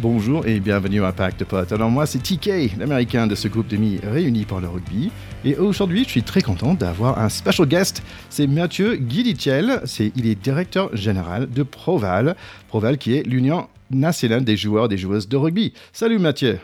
[0.00, 1.72] Bonjour et bienvenue à Pacte Pot.
[1.72, 5.10] Alors moi c'est TK, l'américain de ce groupe d'amis réunis par le rugby.
[5.44, 8.04] Et aujourd'hui je suis très content d'avoir un special guest.
[8.30, 12.36] C'est Mathieu Guilitiel, c'est, il est directeur général de Proval.
[12.68, 15.72] Proval qui est l'Union nationale des joueurs et des joueuses de rugby.
[15.92, 16.60] Salut Mathieu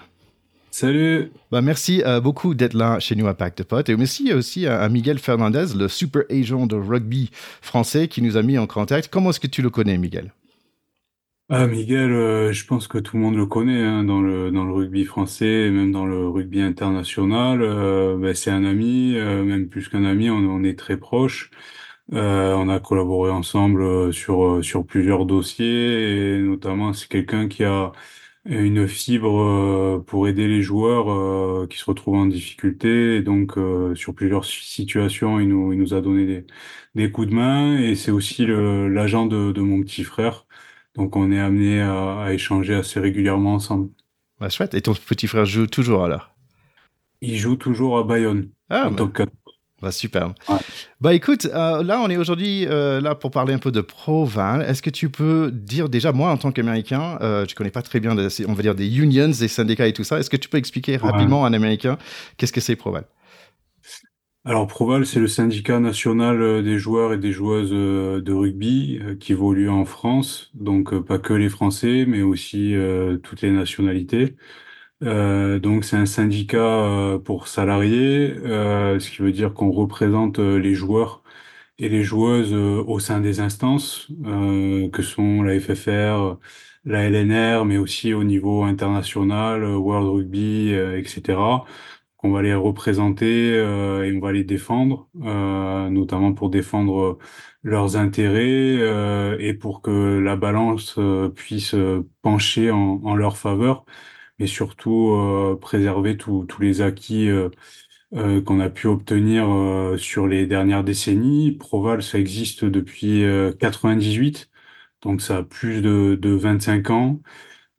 [0.70, 1.32] Salut.
[1.50, 3.88] Bah, merci euh, beaucoup d'être là chez nous à Pacte Pot.
[3.88, 7.30] Et merci aussi à, Miguel Fernandez, le super agent de rugby
[7.62, 9.08] français qui nous a mis en contact.
[9.08, 10.32] Comment est-ce que tu le connais, Miguel?
[11.50, 14.64] Ah, Miguel, euh, je pense que tout le monde le connaît hein, dans le dans
[14.64, 17.60] le rugby français et même dans le rugby international.
[17.62, 21.50] Euh, ben, c'est un ami, euh, même plus qu'un ami, on, on est très proches.
[22.12, 27.92] on a collaboré ensemble sur sur plusieurs dossiers et notamment c'est quelqu'un qui a
[28.46, 33.16] une fibre pour aider les joueurs qui se retrouvent en difficulté.
[33.16, 33.54] Et donc
[33.96, 36.46] sur plusieurs situations, il nous il nous a donné des
[36.94, 40.46] des coups de main et c'est aussi l'agent de de mon petit frère.
[40.96, 43.90] Donc on est amené à, échanger assez régulièrement ensemble.
[44.40, 44.74] Bah, chouette.
[44.74, 46.30] Et ton petit frère joue toujours alors?
[47.20, 48.96] Il joue toujours à Bayonne, ah, en bah.
[48.96, 49.32] top 4.
[49.84, 50.32] Bah, super.
[51.02, 54.62] Bah écoute, euh, là on est aujourd'hui euh, là pour parler un peu de Proval.
[54.62, 58.00] Est-ce que tu peux dire déjà, moi en tant qu'Américain, euh, je connais pas très
[58.00, 60.18] bien, on va dire des unions, des syndicats et tout ça.
[60.18, 61.98] Est-ce que tu peux expliquer rapidement à un Américain
[62.38, 63.04] qu'est-ce que c'est Proval?
[64.46, 68.98] Alors Proval, c'est le syndicat national euh, des joueurs et des joueuses euh, de rugby
[69.02, 72.74] euh, qui évolue en France, donc pas que les Français, mais aussi
[73.22, 74.36] toutes les nationalités.
[75.00, 78.34] donc c'est un syndicat pour salariés,
[78.98, 81.22] ce qui veut dire qu'on représente les joueurs
[81.78, 84.08] et les joueuses au sein des instances
[84.92, 86.38] que sont la FFR,
[86.84, 91.36] la LNR, mais aussi au niveau international, World Rugby, etc
[92.24, 97.18] on va les représenter euh, et on va les défendre, euh, notamment pour défendre euh,
[97.62, 98.78] leurs intérêts
[99.40, 100.98] et pour que la balance
[101.34, 101.74] puisse
[102.22, 103.84] pencher en, leur faveur,
[104.38, 107.30] mais surtout préserver tous les acquis
[108.12, 109.46] qu'on a pu obtenir
[109.98, 111.52] sur les dernières décennies.
[111.52, 113.24] Proval, ça existe depuis
[113.58, 114.50] 98,
[115.02, 117.20] donc ça a plus de, de 25 ans.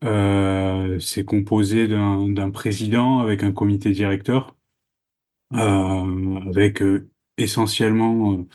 [0.05, 4.55] Euh, c'est composé d'un président avec un comité directeur,
[5.53, 8.45] euh, avec euh, essentiellement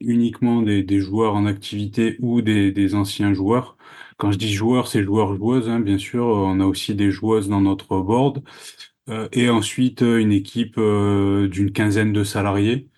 [0.00, 3.76] uniquement des, des, joueurs en activité ou des, des, anciens joueurs.
[4.18, 6.26] Quand je dis joueurs, c'est joueurs-joueuses, hein, bien sûr.
[6.26, 8.42] On a aussi des joueuses dans notre board.
[9.32, 12.88] et ensuite, une équipe d'une quinzaine de salariés.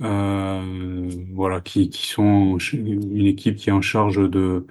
[0.00, 4.66] voilà, qui, qui sont une équipe qui est en charge de,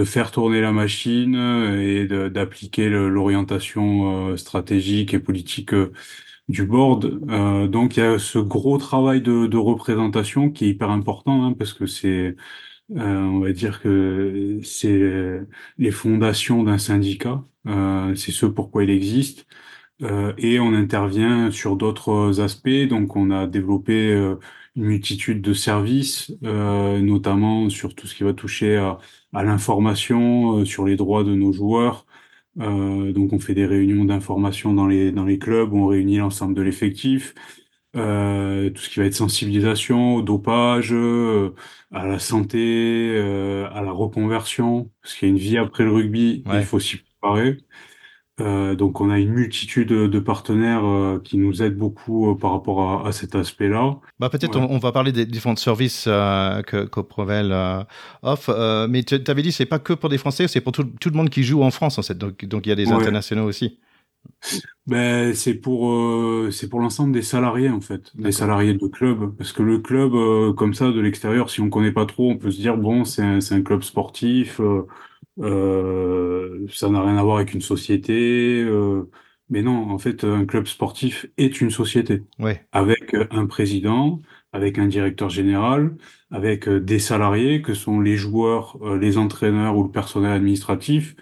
[0.00, 5.92] de faire tourner la machine euh, et d'appliquer l'orientation euh, stratégique et politique euh,
[6.48, 7.02] du board.
[7.68, 11.72] donc il y a ce gros travail de, représentation qui est hyper important hein, parce
[11.74, 12.36] que c'est,
[12.90, 15.00] on va dire que c'est
[15.78, 17.44] les fondations d'un syndicat,
[18.16, 19.46] c'est ce pourquoi il existe.
[20.38, 22.88] et on intervient sur d'autres aspects.
[22.88, 24.12] Donc on a développé
[24.76, 28.98] une multitude de services, notamment sur tout ce qui va toucher à
[29.32, 32.06] à l'information euh, sur les droits de nos joueurs.
[32.60, 36.18] Euh, donc on fait des réunions d'information dans les dans les clubs où on réunit
[36.18, 37.34] l'ensemble de l'effectif.
[37.96, 41.54] Euh, tout ce qui va être sensibilisation au dopage, euh,
[41.90, 42.58] à la santé,
[43.16, 46.78] euh, à la reconversion, parce qu'il y a une vie après le rugby, il faut
[46.78, 47.58] s'y préparer.
[48.40, 52.52] Euh, donc on a une multitude de partenaires euh, qui nous aident beaucoup euh, par
[52.52, 53.98] rapport à, cet aspect-là.
[54.18, 57.54] Bah peut-être on, va parler des différents services que, que Provel
[58.22, 61.16] offre, mais tu avais dit c'est pas que pour des Français, c'est pour tout, le
[61.16, 62.16] monde qui joue en France en fait.
[62.16, 63.78] Donc donc il y a des internationaux aussi.
[64.86, 65.92] Ben c'est pour
[66.52, 70.54] c'est pour l'ensemble des salariés en fait, des salariés de club, parce que le club
[70.54, 73.22] comme ça de l'extérieur, si on connaît pas trop, on peut se dire bon c'est
[73.22, 74.60] un, un club sportif.
[74.60, 74.86] Euh,
[75.38, 78.62] ça n'a rien à voir avec une société.
[78.62, 79.10] Euh,
[79.48, 82.22] mais non, en fait, un club sportif est une société.
[82.38, 82.64] Ouais.
[82.72, 84.20] Avec un président,
[84.52, 85.96] avec un directeur général,
[86.30, 91.16] avec des salariés que sont les joueurs, euh, les entraîneurs ou le personnel administratif.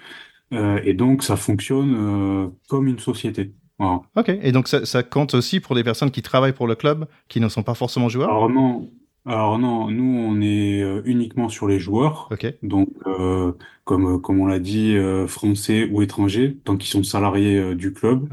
[0.52, 3.52] et donc, ça fonctionne comme une société.
[3.78, 4.00] Voilà.
[4.16, 4.30] Ok.
[4.30, 7.40] Et donc, ça, ça, compte aussi pour des personnes qui travaillent pour le club, qui
[7.40, 8.30] ne sont pas forcément joueurs?
[8.30, 8.90] Alors non,
[9.28, 12.28] alors non, nous on est euh, uniquement sur les joueurs.
[12.30, 12.46] Ok.
[12.62, 13.52] Donc euh,
[13.84, 14.96] comme euh, comme on l'a dit,
[15.26, 18.28] français ou étrangers, tant qu'ils sont salariés du club.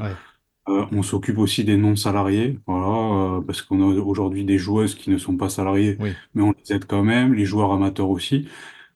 [0.66, 5.18] on s'occupe aussi des non salariés, voilà, parce qu'on a aujourd'hui des joueuses qui ne
[5.18, 5.98] sont pas salariées,
[6.34, 8.48] mais on les aide quand même, les joueurs amateurs aussi.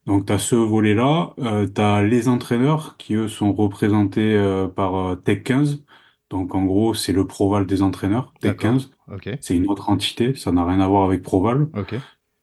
[0.07, 4.35] Donc tu as ce volet-là, tu as les entraîneurs qui eux sont représentés
[4.75, 5.83] par Tech 15.
[6.29, 8.91] Donc en gros, c'est le Proval des entraîneurs, Tech 15.
[9.41, 11.67] C'est une autre entité, ça n'a rien à voir avec Proval.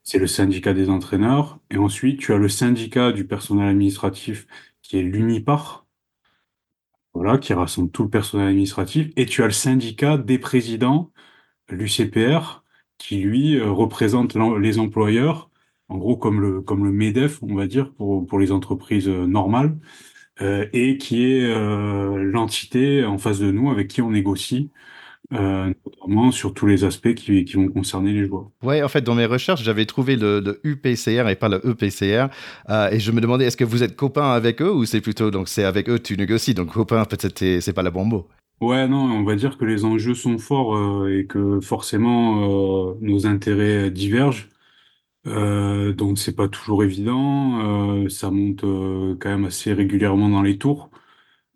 [0.03, 1.59] C'est le syndicat des entraîneurs.
[1.70, 4.47] Et ensuite, tu as le syndicat du personnel administratif
[4.82, 5.87] qui est l'Unipar.
[7.15, 9.09] voilà, qui rassemble tout le personnel administratif.
[9.17, 11.11] Et tu as le syndicat des présidents,
[11.69, 12.62] l'UCPR,
[12.99, 15.50] qui lui euh, représente les employeurs,
[15.88, 19.26] en gros comme le, comme le MEDEF, on va dire, pour, pour les entreprises euh,
[19.26, 19.79] normales,
[20.41, 24.71] euh, et qui est euh, l'entité en face de nous avec qui on négocie
[25.34, 28.48] euh, notamment sur tous les aspects qui, qui, vont concerner les joueurs.
[28.62, 32.28] Oui, en fait, dans mes recherches, j'avais trouvé le, le, UPCR et pas le EPCR,
[32.70, 35.30] euh, et je me demandais est-ce que vous êtes copain avec eux ou c'est plutôt
[35.30, 38.26] donc c'est avec eux tu négocies, donc copain peut-être c'est pas la bon mot.
[38.62, 42.94] Ouais, non, on va dire que les enjeux sont forts euh, et que forcément euh,
[43.02, 44.48] nos intérêts divergent.
[45.26, 50.88] Donc c'est pas toujours évident, ça monte quand même assez régulièrement dans les tours.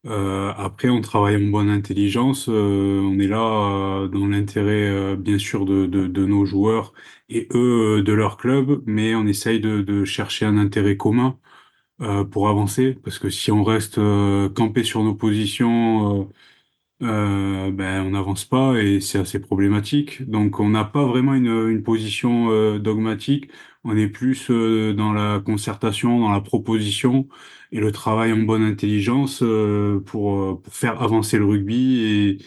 [0.04, 2.49] Euh, après, on travaille en bonne intelligence.
[2.49, 5.87] Euh, on est là euh, dans l'intérêt, bien sûr, de,
[6.26, 6.93] nos joueurs
[7.28, 11.38] et eux de leur club, mais on essaye de, chercher un intérêt commun
[12.31, 12.94] pour avancer.
[13.04, 14.00] Parce que si on reste
[14.54, 16.28] campé sur nos positions,
[17.00, 20.28] ben, on n'avance pas et c'est assez problématique.
[20.28, 23.50] Donc, on n'a pas vraiment une position dogmatique.
[23.84, 27.28] On est plus dans la concertation, dans la proposition
[27.72, 32.38] et le travail en bonne intelligence euh, pour, euh, pour, faire avancer le rugby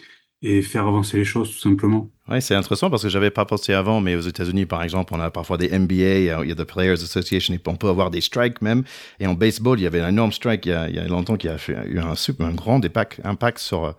[0.42, 2.10] et, et faire avancer les choses tout simplement.
[2.28, 5.20] Oui, c'est intéressant parce que j'avais pas pensé avant, mais aux États-Unis, par exemple, on
[5.20, 8.20] a parfois des NBA, il y a des Players Association, et on peut avoir des
[8.20, 8.82] strikes même.
[9.20, 11.06] Et en baseball, il y avait un énorme strike il y a, il y a
[11.06, 13.94] longtemps qui a fait, eu un, super, un grand impact, impact sur,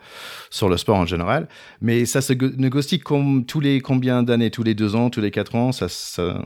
[0.49, 1.47] sur le sport en général.
[1.81, 4.51] Mais ça se négocie comme tous les combien d'années?
[4.51, 5.71] Tous les deux ans, tous les quatre ans?
[5.71, 6.45] Ça, ça...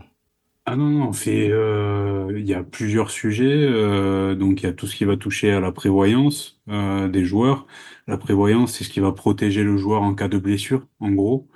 [0.66, 3.46] Ah non, non, fait, euh, il y a plusieurs sujets.
[3.68, 7.26] Euh, donc, il y a tout ce qui va toucher à la prévoyance euh, des
[7.26, 7.66] joueurs.
[8.08, 11.48] La prévoyance, c'est ce qui va protéger le joueur en cas de blessure, en gros.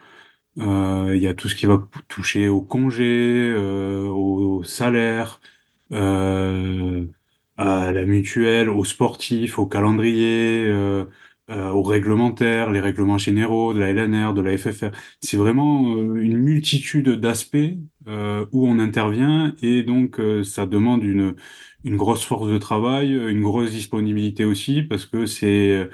[0.60, 3.06] Euh, il y a tout ce qui va toucher au congé,
[3.56, 5.42] euh, au salaire,
[5.94, 7.06] euh,
[7.58, 11.06] à la mutuelle, aux sportifs, au calendrier, euh,
[11.50, 14.92] aux réglementaires, les règlements généraux de la LNR, de la FFR.
[15.22, 17.58] C'est vraiment euh, une multitude d'aspects
[18.08, 21.36] euh, où on intervient et donc euh, ça demande une,
[21.84, 25.88] une grosse force de travail, une grosse disponibilité aussi parce que c'est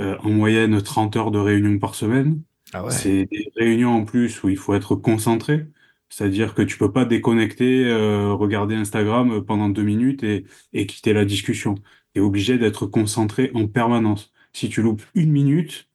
[0.00, 2.42] euh, en moyenne 30 heures de réunion par semaine.
[2.72, 3.02] Ah ouais.
[3.02, 5.66] C'est des réunions en plus où il faut être concentré.
[6.08, 11.12] C'est-à-dire que tu peux pas déconnecter, euh, regarder Instagram pendant deux minutes et, et quitter
[11.12, 11.74] la discussion.
[12.14, 15.88] Tu es obligé d'être concentré en permanence si tu loupes une minute,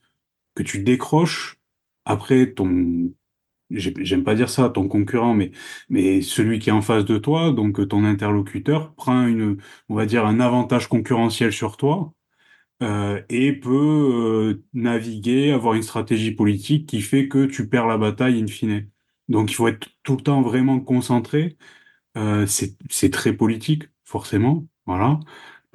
[0.56, 1.58] que tu décroches,
[2.06, 3.12] après ton,
[3.72, 7.88] j'aime pas dire ça, ton concurrent, mais, celui qui est en face de toi, donc
[7.88, 9.28] ton interlocuteur, prend
[9.90, 12.13] va dire, un avantage concurrentiel sur toi,
[12.84, 17.98] euh, et peut euh, naviguer, avoir une stratégie politique qui fait que tu perds la
[17.98, 18.90] bataille in fine.
[19.30, 21.58] Donc il faut être tout le temps vraiment concentré.
[22.18, 25.19] Euh, c'est très politique, forcément, voilà.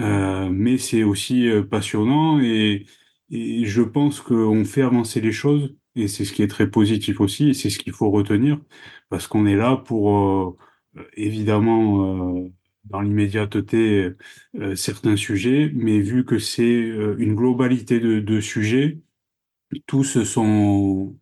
[0.01, 2.87] Euh, mais c'est aussi euh, passionnant et,
[3.31, 7.21] et, je pense qu'on fait avancer les choses et c'est ce qui est très positif
[7.21, 8.59] aussi et c'est ce qu'il faut retenir
[9.09, 10.57] parce qu'on est là pour
[10.97, 12.51] euh, évidemment euh,
[12.85, 14.13] dans l'immédiateté
[14.57, 16.63] euh, certains sujets, mais vu que c'est
[17.19, 19.01] une globalité de, de sujets,
[19.87, 21.17] tous sont,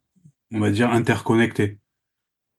[0.52, 1.78] on va dire, interconnectés.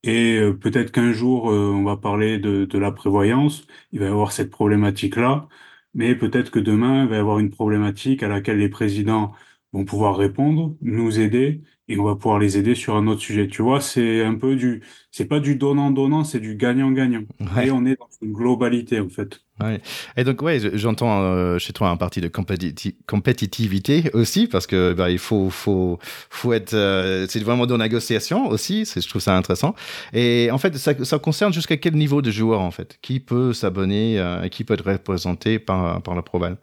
[0.02, 4.32] Et peut-être qu'un jour, on va parler de, de la prévoyance, il va y avoir
[4.32, 5.48] cette problématique-là,
[5.96, 9.34] mais peut-être que demain, il va y avoir une problématique à laquelle les présidents
[9.72, 13.46] vont pouvoir répondre, nous aider, et on va pouvoir les aider sur un autre sujet.
[13.46, 17.22] Tu vois, c'est un peu du, c'est pas du donnant-donnant, c'est du gagnant-gagnant.
[17.40, 17.68] Ouais.
[17.68, 19.40] Et on est dans une globalité, en fait.
[19.60, 19.80] Ouais.
[20.16, 24.92] Et donc, ouais, j'entends euh, chez toi un parti de compéti compétitivité aussi, parce que
[24.92, 28.84] bah, il faut, faut, faut être, euh, c'est vraiment de négociation aussi.
[28.84, 29.74] Je trouve ça intéressant.
[30.12, 32.98] Et en fait, ça, ça concerne jusqu'à quel niveau de joueur en fait?
[33.00, 36.58] Qui peut s'abonner euh, et qui peut être représenté par, par la Proval?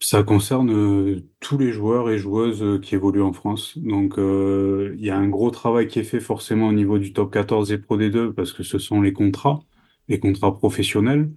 [0.00, 3.76] Ça concerne euh, tous les joueurs et joueuses euh, qui évoluent en France.
[3.78, 7.12] Donc, euh, il y a un gros travail qui est fait forcément au niveau du
[7.12, 9.60] top 14 et Pro D2 parce que ce sont les contrats,
[10.08, 11.30] les contrats professionnels.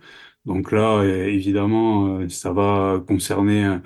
[0.46, 3.80] Donc là, évidemment, ça va concerner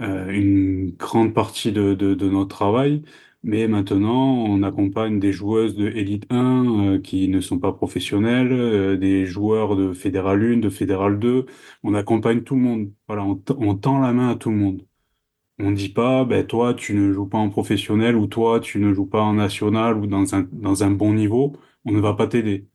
[0.00, 3.02] une grande partie de, de, de notre travail.
[3.42, 8.52] Mais maintenant, on accompagne des joueuses de Elite 1 euh, qui ne sont pas professionnelles,
[8.52, 11.46] euh, des joueurs de Fédéral 1, de Fédéral 2.
[11.82, 12.92] On accompagne tout le monde.
[13.08, 14.86] Voilà, on, on tend la main à tout le monde.
[15.58, 18.78] On ne dit pas, ben, toi, tu ne joues pas en professionnel ou toi, tu
[18.80, 21.56] ne joues pas en national ou dans un, dans un bon niveau.
[21.84, 22.66] On ne va pas t'aider.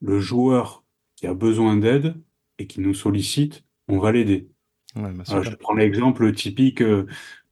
[0.00, 0.84] Le joueur
[1.16, 2.14] qui a besoin d'aide
[2.58, 4.50] et qui nous sollicite, on va l'aider.
[4.96, 6.82] Ouais, je prends l'exemple typique.
[6.82, 7.06] Euh,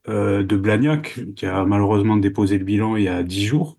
[0.09, 3.79] euh, de Blagnac, qui a malheureusement déposé le bilan il y a dix jours.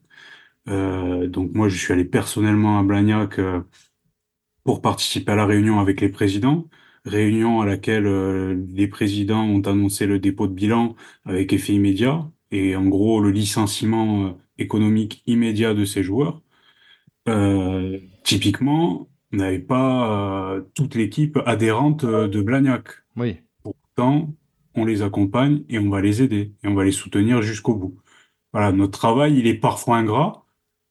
[0.67, 3.61] Euh, donc moi, je suis allé personnellement à Blagnac euh,
[4.63, 6.69] pour participer à la réunion avec les présidents.
[7.05, 8.05] réunion à laquelle
[8.73, 10.95] les présidents ont annoncé le dépôt de bilan
[11.25, 16.41] avec effet immédiat et en gros le licenciement économique immédiat de ces joueurs.
[18.23, 22.89] typiquement, on n'avait pas toute l'équipe adhérente de Blagnac.
[23.15, 23.37] Oui.
[23.63, 24.33] Pourtant,
[24.75, 27.99] on les accompagne et on va les aider et on va les soutenir jusqu'au bout.
[28.53, 30.45] Voilà, notre travail, il est parfois ingrat.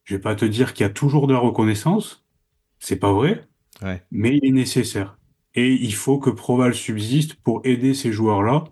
[0.05, 2.27] Je vais pas te dire qu'il y a toujours de la reconnaissance,
[2.79, 3.47] c'est pas vrai,
[4.11, 5.19] mais il est nécessaire.
[5.55, 8.65] Et il faut que Proval subsiste pour aider ces joueurs-là,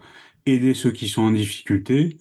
[0.46, 2.18] aider ceux qui sont en difficulté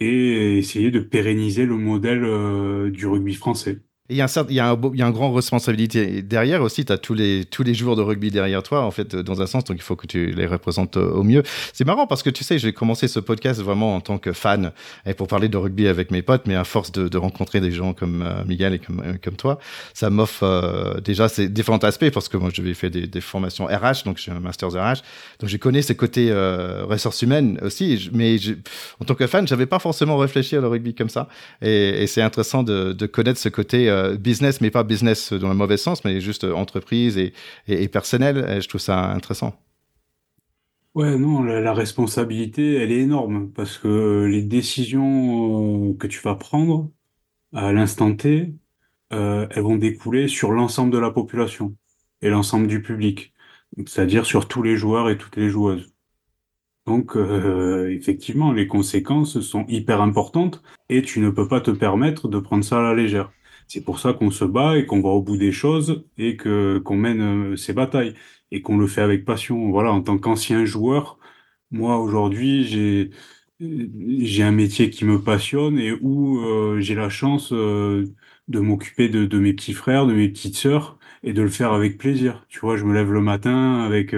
[0.00, 3.80] et essayer de pérenniser le modèle euh, du rugby français.
[4.10, 6.62] Il y, a un, il, y a un, il y a une grande responsabilité derrière
[6.62, 6.82] aussi.
[6.86, 9.46] Tu as tous les, tous les joueurs de rugby derrière toi, en fait, dans un
[9.46, 9.64] sens.
[9.64, 11.42] Donc, il faut que tu les représentes au mieux.
[11.74, 14.72] C'est marrant parce que tu sais, j'ai commencé ce podcast vraiment en tant que fan
[15.04, 16.46] et pour parler de rugby avec mes potes.
[16.46, 19.36] Mais à force de, de rencontrer des gens comme euh, Miguel et comme, euh, comme
[19.36, 19.58] toi,
[19.92, 23.66] ça m'offre euh, déjà ces différents aspects parce que moi, j'avais fait des, des, formations
[23.66, 25.02] RH, donc suis un master RH.
[25.40, 28.08] Donc, je connais ces côtés ressources humaines aussi.
[28.14, 28.38] Mais
[29.00, 31.28] en tant que fan, j'avais pas forcément réfléchi à le rugby comme ça.
[31.60, 35.48] Et, et c'est intéressant de, de connaître ce côté euh, business, mais pas business dans
[35.48, 37.32] le mauvais sens, mais juste entreprise et,
[37.66, 38.60] et, personnel.
[38.60, 39.54] je trouve ça intéressant.
[40.94, 46.34] Ouais, non, la, responsabilité, elle est énorme parce que les décisions euh, que tu vas
[46.34, 46.90] prendre
[47.52, 48.54] à l'instant T,
[49.12, 51.76] euh, elles vont découler sur l'ensemble de la population
[52.22, 53.32] et l'ensemble du public,
[53.86, 55.92] c'est-à-dire sur tous les joueurs et toutes les joueuses.
[56.86, 57.16] Donc,
[57.90, 62.64] effectivement, les conséquences sont hyper importantes et tu ne peux pas te permettre de prendre
[62.64, 63.30] ça à la légère.
[63.68, 66.78] C'est pour ça qu'on se bat et qu'on va au bout des choses et que
[66.78, 68.14] qu'on mène euh, ces batailles
[68.50, 69.70] et qu'on le fait avec passion.
[69.70, 71.18] Voilà, en tant qu'ancien joueur,
[71.70, 73.10] moi aujourd'hui, j'ai
[73.60, 78.06] j'ai un métier qui me passionne et où euh, j'ai la chance euh,
[78.48, 81.72] de m'occuper de, de, mes petits frères, de mes petites sœurs et de le faire
[81.72, 82.44] avec plaisir.
[82.48, 84.14] Tu vois, je me lève le matin avec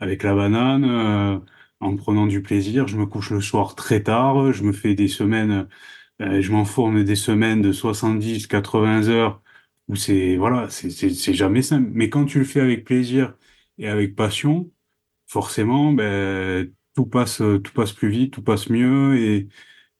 [0.00, 1.42] avec la banane
[1.80, 5.08] en prenant du plaisir, je me couche le soir très tard, je me fais des
[5.08, 5.68] semaines
[6.20, 9.42] euh, je m'en forme des semaines de 70, 80 heures
[9.88, 11.90] où c'est voilà, c'est jamais simple.
[11.92, 13.34] Mais quand tu le fais avec plaisir
[13.78, 14.70] et avec passion,
[15.26, 19.48] forcément, ben, tout passe, tout passe plus vite, tout passe mieux et,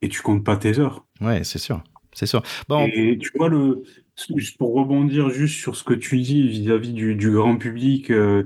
[0.03, 1.07] et tu comptes pas tes heures.
[1.21, 2.43] Ouais, c'est sûr, c'est sûr.
[2.69, 2.87] Bon.
[2.87, 3.83] Et tu vois le,
[4.59, 8.45] pour rebondir juste sur ce que tu dis vis-à-vis du, du, grand public euh,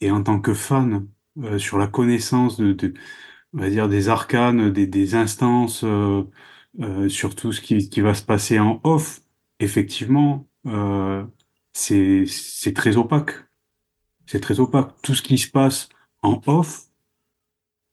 [0.00, 1.08] et en tant que fan
[1.42, 2.94] euh, sur la connaissance de, de,
[3.52, 5.84] on va dire des arcanes, des, des instances.
[6.80, 9.20] Euh, sur tout ce qui, qui, va se passer en off,
[9.60, 11.24] effectivement, euh,
[11.72, 12.26] c'est
[12.74, 13.32] très opaque.
[14.26, 14.90] C'est très opaque.
[15.02, 15.88] Tout ce qui se passe
[16.22, 16.88] en off,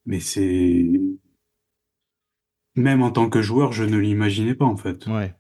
[0.06, 0.90] mais c'est...
[2.76, 5.06] Même en tant que joueur, je ne l'imaginais pas, en fait.
[5.08, 5.36] Ouais.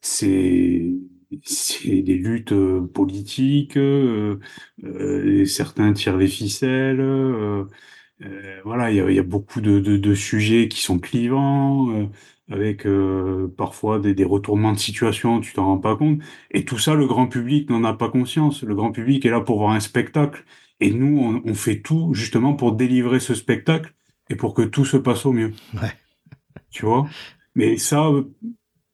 [0.00, 0.92] C'est
[1.44, 4.38] c'est des luttes euh, politiques, euh,
[4.84, 7.64] euh, certains tirent les ficelles, euh,
[8.24, 11.90] euh, voilà, il y a, y a, beaucoup de, de, de, sujets qui sont clivants,
[11.90, 12.06] euh,
[12.50, 16.20] avec euh, parfois des, des, retournements de situation, tu t'en rends pas compte.
[16.50, 18.62] Et tout ça, le grand public n'en a pas conscience.
[18.62, 20.44] Le grand public est là pour voir un spectacle.
[20.80, 23.94] Et nous, on, on fait tout justement pour délivrer ce spectacle
[24.30, 25.52] et pour que tout se passe au mieux.
[25.74, 25.92] Ouais.
[26.70, 27.08] Tu vois?
[27.54, 28.10] Mais ça,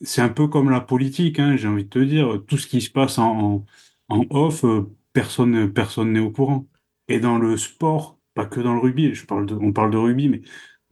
[0.01, 2.43] c'est un peu comme la politique, hein, j'ai envie de te dire.
[2.47, 3.65] Tout ce qui se passe en,
[4.09, 4.65] en, en off,
[5.13, 6.67] personne personne n'est au courant.
[7.09, 9.97] Et dans le sport, pas que dans le rugby, je parle de, on parle de
[9.97, 10.43] rugby, mais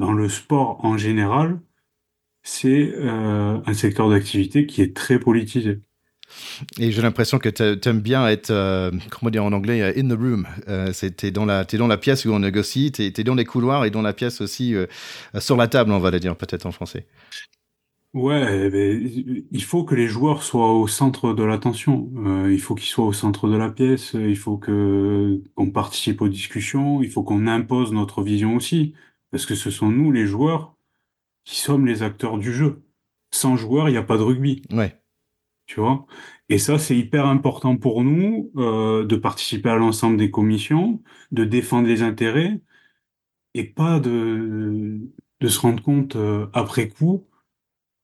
[0.00, 1.60] dans le sport en général,
[2.42, 5.80] c'est euh, un secteur d'activité qui est très politisé.
[6.80, 10.08] Et j'ai l'impression que tu aimes bien être, euh, comment dire en anglais, euh, in
[10.08, 10.44] the room.
[10.66, 10.92] Euh,
[11.32, 13.92] dans, la, es dans la pièce où on négocie, tu es, dans les couloirs et
[13.92, 14.74] dans la pièce aussi,
[15.38, 17.06] sur la table, on va le dire peut-être en français.
[18.16, 18.70] Ouais,
[19.52, 22.10] il faut que les joueurs soient au centre de l'attention.
[22.16, 24.14] Euh, il faut qu'ils soient au centre de la pièce.
[24.14, 27.02] Il faut que qu'on participe aux discussions.
[27.02, 28.94] Il faut qu'on impose notre vision aussi,
[29.30, 30.74] parce que ce sont nous, les joueurs,
[31.44, 32.82] qui sommes les acteurs du jeu.
[33.32, 34.62] Sans joueurs, il n'y a pas de rugby.
[34.72, 34.98] Ouais.
[35.66, 36.06] Tu vois?
[36.48, 41.44] Et ça, c'est hyper important pour nous euh, de participer à l'ensemble des commissions, de
[41.44, 42.62] défendre les intérêts,
[43.52, 45.00] et pas de
[45.40, 47.26] de se rendre compte euh, après coup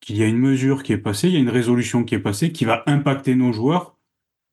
[0.02, 2.20] qu'il y a une mesure qui est passée, il y a une résolution qui est
[2.20, 3.96] passée, qui va impacter nos joueurs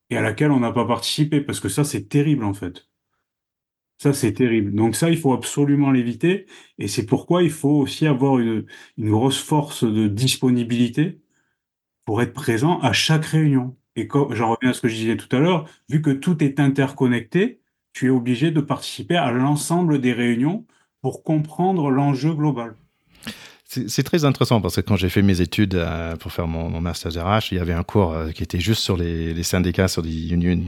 [0.09, 2.87] et à laquelle on n'a pas participé, parce que ça, c'est terrible en fait.
[3.97, 4.73] Ça, c'est terrible.
[4.73, 6.45] Donc ça, il faut absolument l'éviter,
[6.77, 8.65] et c'est pourquoi il faut aussi avoir une,
[8.97, 11.19] grosse force de disponibilité
[12.05, 13.75] pour être présent à chaque réunion.
[13.95, 16.59] Et j'en reviens à ce que je disais tout à l'heure, vu que tout est
[16.59, 17.59] interconnecté,
[17.91, 20.65] tu es obligé de participer à l'ensemble des réunions
[21.01, 22.75] pour comprendre l'enjeu global.
[23.71, 26.81] C'est très intéressant parce que quand j'ai fait mes études euh, pour faire mon, mon
[26.81, 29.87] master RH, il y avait un cours euh, qui était juste sur les, les, syndicats,
[29.87, 30.65] sur les unions.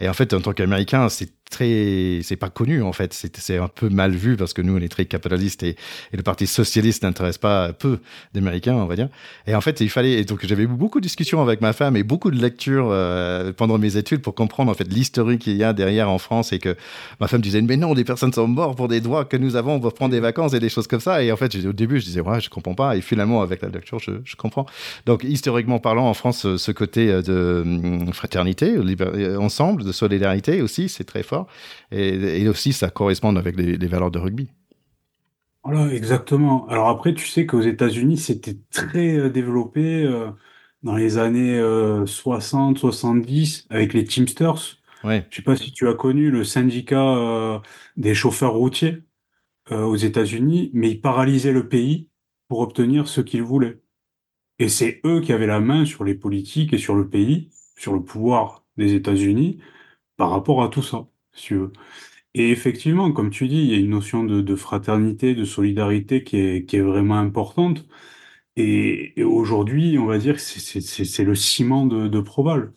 [0.00, 3.12] Et en fait, en tant qu'Américain, c'est très, c'est pas connu en fait.
[3.12, 5.76] C'est un peu mal vu parce que nous, on est très capitaliste et,
[6.12, 7.98] le Parti socialiste n'intéresse pas peu
[8.34, 9.08] d'Américains, on va dire.
[9.46, 10.24] Et en fait, il fallait.
[10.24, 13.78] Donc, j'avais eu beaucoup de discussions avec ma femme et beaucoup de lectures euh, pendant
[13.78, 16.76] mes études pour comprendre en fait l'historique qu'il y a derrière en France et que
[17.20, 19.76] ma femme disait mais non, des personnes sont mortes pour des droits que nous avons,
[19.76, 21.22] on va prendre des vacances et des choses comme ça.
[21.22, 22.96] Et en fait, au début, je disais ouais, je comprends pas.
[22.96, 24.66] Et finalement, avec la lecture, je, comprends.
[25.06, 28.76] Donc, historiquement parlant, en France, ce côté de hum, fraternité,
[29.38, 31.41] ensemble, de solidarité aussi, c'est très fort.
[31.90, 34.48] Et, aussi, ça correspond avec les, valeurs de rugby.
[35.64, 36.66] Voilà, exactement.
[36.68, 40.30] Alors après, tu sais qu'aux États-Unis, c'était très euh, développé euh,
[40.82, 41.60] dans les années
[42.04, 44.78] 60, euh, 70 avec les Teamsters.
[45.04, 45.26] Ouais.
[45.30, 47.60] Je sais pas si tu as connu le syndicat
[47.96, 49.02] des chauffeurs routiers
[49.70, 52.08] aux États-Unis, mais ils paralysaient le pays
[52.48, 53.80] pour obtenir ce qu'ils voulaient.
[54.58, 57.94] Et c'est eux qui avaient la main sur les politiques et sur le pays, sur
[57.94, 59.58] le pouvoir des États-Unis
[60.16, 61.06] par rapport à tout ça.
[62.34, 66.38] Et effectivement, comme tu dis, il y a une notion de, fraternité, de solidarité qui
[66.38, 67.86] est, qui est vraiment importante.
[68.56, 72.72] Et, aujourd'hui, on va dire que c'est le ciment de, de Proval.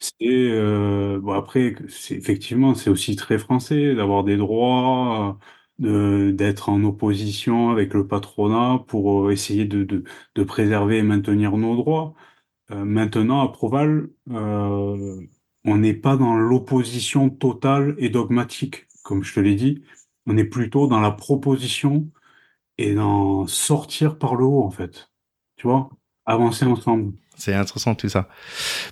[0.00, 1.74] C'est euh, bon après,
[2.10, 5.38] effectivement, c'est aussi très français d'avoir des droits,
[5.78, 10.04] de d'être en opposition avec le patronat pour euh, essayer de, de,
[10.34, 12.14] de préserver et maintenir nos droits.
[12.70, 15.20] Euh, maintenant, à Proval, euh,
[15.64, 19.82] on n'est pas dans l'opposition totale et dogmatique, comme je te l'ai dit.
[20.26, 22.10] On est plutôt dans la proposition
[22.78, 25.10] et dans sortir par le haut, en fait.
[25.56, 25.90] Tu vois,
[26.26, 27.14] avancer ensemble.
[27.40, 28.28] C'est intéressant tout ça.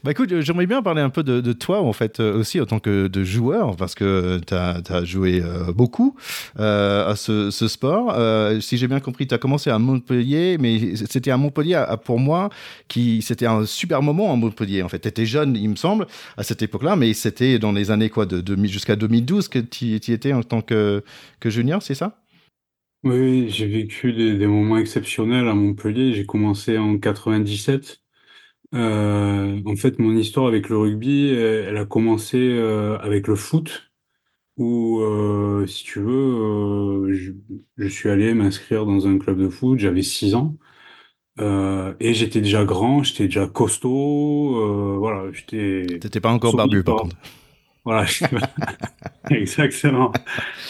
[0.05, 2.79] Bah écoute, j'aimerais bien parler un peu de, toi en fait euh, aussi en tant
[2.79, 6.17] que de joueur parce que tu as, joué euh, beaucoup
[6.59, 8.17] euh, à ce, sport.
[8.63, 12.49] si j'ai bien compris, tu as commencé à Montpellier, mais c'était à Montpellier pour moi
[12.89, 15.01] qui c'était un super moment à Montpellier en fait.
[15.01, 18.25] Tu étais jeune, il me semble, à cette époque-là, mais c'était dans les années quoi
[18.25, 21.05] de, jusqu'à 2012 que tu étais en tant que,
[21.41, 22.19] que junior, c'est ça?
[23.05, 26.15] Oui, j'ai vécu des, des moments exceptionnels à Montpellier.
[26.15, 28.01] J'ai commencé en 97.
[28.75, 33.91] Euh, en fait, mon histoire avec le rugby, elle, a commencé euh, avec le foot,
[34.57, 37.13] où, euh, si tu veux,
[37.77, 40.57] je, suis allé m'inscrire dans un club de foot, j'avais 6 ans,
[41.41, 45.99] et j'étais déjà grand, j'étais déjà costaud, voilà, j'étais...
[46.01, 47.17] T'étais pas encore barbu, par contre.
[47.85, 48.05] Voilà,
[49.31, 50.13] exactement.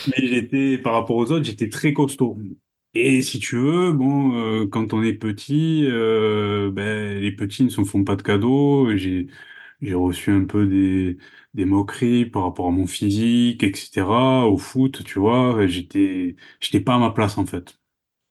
[0.07, 2.39] Mais j'étais, par rapport aux autres, j'étais très costaud.
[2.95, 7.69] Et si tu veux, bon, euh, quand on est petit, euh, ben, les petits ne
[7.69, 8.97] se font pas de cadeaux.
[8.97, 9.29] J'ai,
[9.81, 11.19] j'ai reçu un peu des,
[11.55, 14.47] des moqueries par rapport à mon physique, etc.
[14.49, 17.79] Au foot, tu vois, j'étais, j'étais pas à ma place en fait.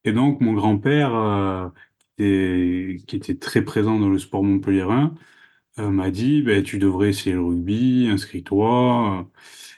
[0.06, 1.70] Et donc mon grand-père, euh,
[2.17, 5.15] qui était très présent dans le sport montpelliérain,
[5.78, 9.30] m'a dit, ben, tu devrais essayer le rugby, inscris-toi.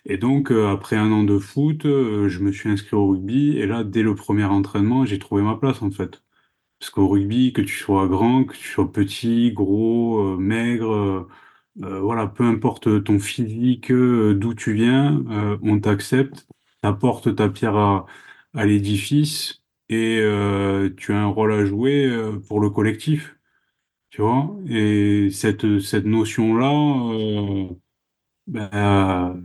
[0.09, 3.57] Et donc, euh, après un an de foot, euh, je me suis inscrit au rugby.
[3.57, 6.23] Et là, dès le premier entraînement, j'ai trouvé ma place, en fait.
[6.79, 11.27] Parce qu'au rugby, que tu sois grand, que tu sois petit, gros, euh, maigre,
[11.77, 15.23] voilà, peu importe ton physique, d'où tu viens,
[15.63, 16.47] on t'accepte,
[16.81, 18.05] t'apportes ta pierre à,
[18.53, 20.19] à l'édifice et
[20.97, 22.11] tu as un rôle à jouer
[22.47, 23.37] pour le collectif.
[24.11, 24.55] Tu vois?
[24.69, 26.69] Et cette, cette notion-là,
[28.47, 29.43] ben,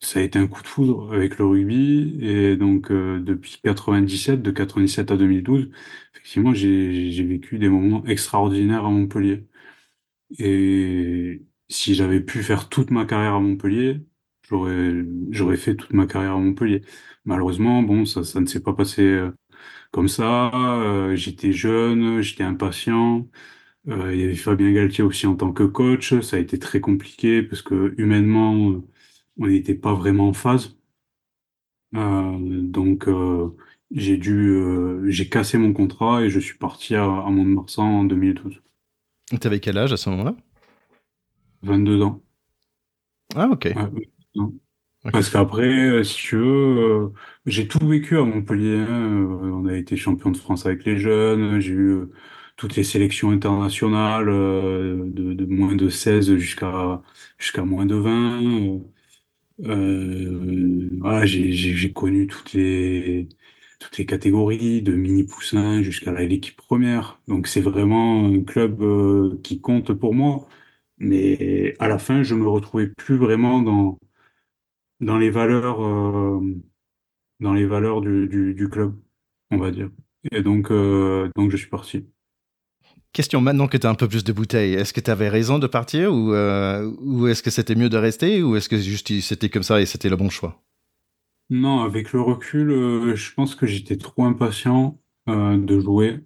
[0.00, 2.18] ça a été un coup de foudre avec le rugby.
[2.22, 5.70] Et donc, euh, depuis 97, de 97 à 2012,
[6.14, 9.46] effectivement, j'ai vécu des moments extraordinaires à Montpellier.
[10.38, 14.00] Et si j'avais pu faire toute ma carrière à Montpellier,
[15.30, 16.82] j'aurais fait toute ma carrière à Montpellier.
[17.24, 19.32] Malheureusement, bon, ça, ça ne s'est pas passé euh,
[19.92, 20.50] comme ça.
[20.54, 23.28] Euh, j'étais jeune, j'étais impatient.
[23.86, 26.20] il y avait Fabien Galtier aussi en tant que coach.
[26.20, 28.82] Ça a été très compliqué parce que humainement,
[29.40, 30.76] on n'était pas vraiment en phase.
[31.96, 33.48] Euh, donc euh,
[33.90, 38.04] j'ai dû, euh, j'ai cassé mon contrat et je suis parti à, à Mont-de-Marsan en
[38.04, 38.60] 2012.
[39.40, 40.36] Tu avais quel âge à ce moment-là?
[41.62, 42.22] 22 ans.
[43.34, 43.72] Ah ok.
[45.12, 47.12] Parce qu'après, si tu veux,
[47.46, 48.84] j'ai tout vécu à Montpellier.
[48.86, 49.26] Hein.
[49.42, 51.58] On a été champion de France avec les jeunes.
[51.60, 52.00] J'ai eu
[52.56, 57.00] toutes les sélections internationales de, de, moins de 16 jusqu'à
[57.38, 58.80] jusqu'à moins de 20.
[59.64, 63.28] Euh, voilà, j'ai connu toutes les
[63.78, 67.20] toutes les catégories, de mini poussin jusqu'à l'équipe première.
[67.28, 70.48] Donc c'est vraiment un club euh, qui compte pour moi.
[70.98, 73.98] Mais à la fin, je me retrouvais plus vraiment dans
[75.00, 76.40] dans les valeurs euh,
[77.40, 78.94] dans les valeurs du, du, du, club,
[79.50, 79.90] on va dire.
[80.32, 82.06] Et donc donc je suis parti.
[83.12, 85.58] Question maintenant que tu as un peu plus de bouteilles, est-ce que tu avais raison
[85.58, 89.48] de partir ou, ou est-ce que c'était mieux de rester ou est-ce que juste c'était
[89.48, 90.62] comme ça et c'était le bon choix?
[91.50, 92.70] Non, avec le recul,
[93.16, 96.20] je pense que j'étais trop impatient de jouer.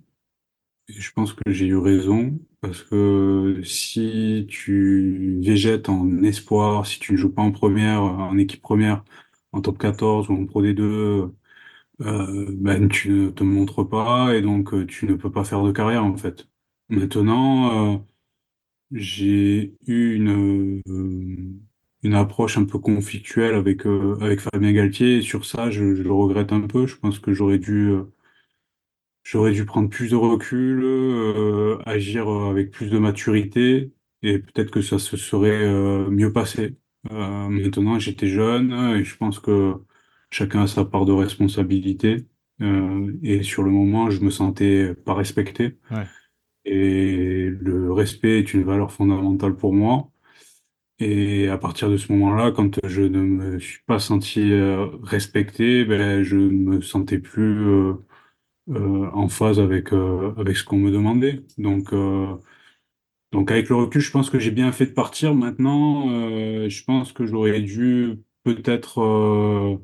[0.88, 6.99] Et je pense que j'ai eu raison parce que si tu végètes en espoir, si
[7.01, 9.05] tu ne joues pas en première, en équipe première,
[9.53, 11.33] en top 14 ou en Pro D2,
[12.03, 15.62] euh, ben, tu ne te montres pas et donc euh, tu ne peux pas faire
[15.64, 16.49] de carrière en fait.
[16.88, 17.99] Maintenant, euh,
[18.92, 20.83] j'ai eu une,
[22.03, 23.87] une approche un peu conflictuelle avec,
[24.20, 26.87] avec Fabien Galtier et sur ça, je, le regrette un peu.
[26.87, 27.90] Je pense que j'aurais dû
[29.53, 33.92] dû prendre plus de recul, euh, agir euh, avec plus de maturité,
[34.23, 36.77] et peut-être que ça se serait euh, mieux passé.
[37.11, 39.75] maintenant, j'étais jeune, et je pense que
[40.31, 42.27] chacun a sa part de responsabilité.
[43.23, 45.79] et sur le moment, je me sentais pas respecté.
[46.64, 50.11] Et le respect est une valeur fondamentale pour moi.
[50.98, 54.53] Et à partir de ce moment-là, quand je ne me suis pas senti
[55.03, 57.94] respecté, ben, je ne me sentais plus
[58.70, 61.42] euh, en phase avec, euh, avec ce qu'on me demandait.
[61.59, 62.35] Donc, euh,
[63.33, 65.35] donc avec le recul, je pense que j'ai bien fait de partir.
[65.35, 66.09] Maintenant,
[66.68, 69.81] je pense que j'aurais dû peut-être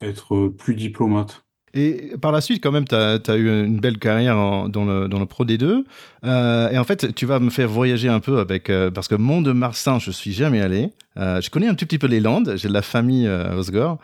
[0.00, 1.45] être plus diplomate.
[1.76, 4.36] Et par la suite, quand même, tu as, eu une belle carrière
[4.68, 5.84] dans, le, dans le Pro D2.
[6.24, 8.70] et en fait, tu vas me faire voyager un peu avec.
[8.94, 10.92] parce que Mont-de-Marsan, je suis jamais allé.
[11.16, 12.54] je connais un tout petit peu les Landes.
[12.56, 13.98] J'ai de la famille à Osgore.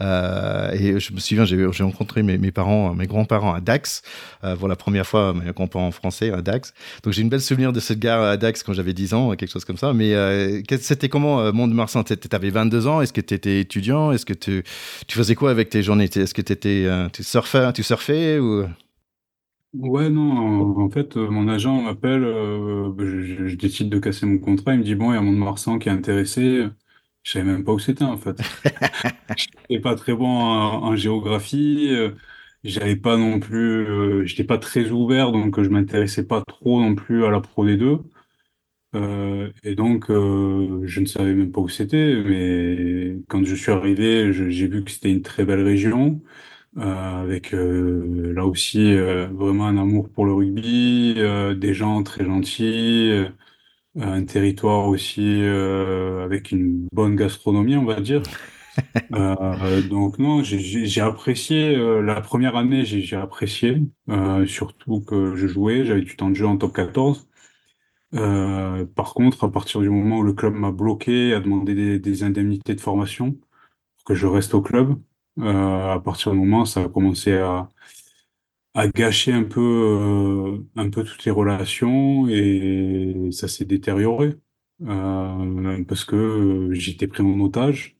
[0.00, 4.02] Euh, et je me souviens, j'ai rencontré mes, parents, mes grands-parents à Dax
[4.44, 6.72] euh, pour la première fois, mes grands-parents français à Dax.
[7.02, 9.50] Donc j'ai une belle souvenir de cette gare à Dax quand j'avais 10 ans, quelque
[9.50, 9.92] chose comme ça.
[9.92, 13.00] Mais euh, c'était comment euh, Mont-de-Marsan Tu avais 22 ans?
[13.00, 14.12] Est-ce que tu étais étudiant?
[14.12, 14.62] Est-ce que tu,
[15.06, 16.04] tu faisais quoi avec tes journées?
[16.04, 18.64] Est-ce que tu étais euh, tu surfais, tu surfais ou?
[19.74, 24.78] Ouais, non, en fait, mon agent m'appelle, je, je, décide de casser mon contrat, il
[24.78, 26.68] me dit, bon, il y a Mont-de-Marsan qui est intéressé,
[27.22, 28.38] je savais même pas où c'était en fait.
[29.36, 31.88] Je n'étais pas très bon en, géographie.
[31.90, 32.12] Euh,
[32.64, 36.94] j'avais pas non plus, euh, j'étais pas très ouvert, donc je m'intéressais pas trop non
[36.94, 38.02] plus à la Pro D2.
[38.94, 42.22] Euh, et donc, je ne savais même pas où c'était.
[42.24, 46.22] Mais quand je suis arrivé, j'ai vu que c'était une très belle région,
[46.78, 51.14] avec là aussi vraiment un amour pour le rugby,
[51.56, 53.26] des gens très gentils
[54.00, 58.22] un territoire aussi euh, avec une bonne gastronomie, on va dire.
[59.12, 63.82] Euh, donc non, j'ai apprécié euh, la première année, j'ai apprécié,
[64.46, 67.28] surtout que je jouais, j'avais du temps de jeu en top 14.
[68.12, 72.22] par contre, à partir du moment où le club m'a bloqué, a demandé des, des,
[72.22, 74.96] indemnités de formation pour que je reste au club,
[75.42, 77.68] à partir du moment, ça a commencé à,
[78.74, 84.36] a gâché un peu, euh, un peu toutes les relations et ça s'est détérioré
[84.86, 87.96] euh, parce que euh, j'étais pris en otage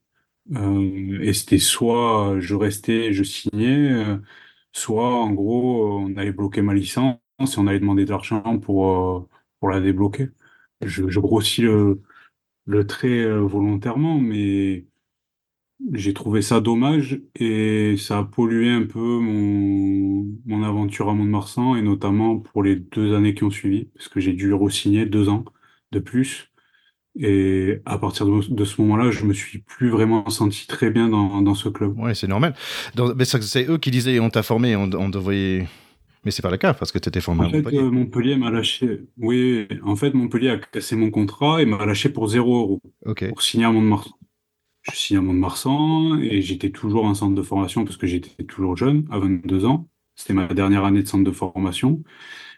[1.21, 3.91] et c'était soit je restais, je signais,
[4.73, 9.29] soit en gros on allait bloquer ma licence et on allait demander de l'argent pour
[9.61, 10.29] pour la débloquer.
[10.83, 12.03] Je, je grossis le,
[12.67, 14.87] le trait volontairement, mais
[15.93, 21.77] j'ai trouvé ça dommage et ça a pollué un peu mon, mon aventure à Mont-de-Marsan
[21.77, 25.29] et notamment pour les deux années qui ont suivi, parce que j'ai dû re-signer deux
[25.29, 25.45] ans
[25.93, 26.51] de plus.
[27.21, 31.43] Et à partir de, ce moment-là, je me suis plus vraiment senti très bien dans,
[31.43, 31.95] dans ce club.
[31.97, 32.55] Oui, c'est normal.
[33.17, 35.67] mais c'est eux qui disaient on t'a formé, on, on devrait.
[36.25, 37.79] Mais c'est pas le cas parce que tu étais formé en fait, Montpellier.
[37.79, 39.01] Euh, Montpellier m'a lâché.
[39.17, 42.83] Oui, en fait, Montpellier a cassé mon contrat et m'a lâché pour zéro euro
[43.29, 44.11] pour signer à Mont-de-Marsan
[44.93, 48.77] je suis à Mont-de-Marsan et j'étais toujours en centre de formation parce que j'étais toujours
[48.77, 49.89] jeune, à 22 ans.
[50.15, 52.03] C'était ma dernière année de centre de formation.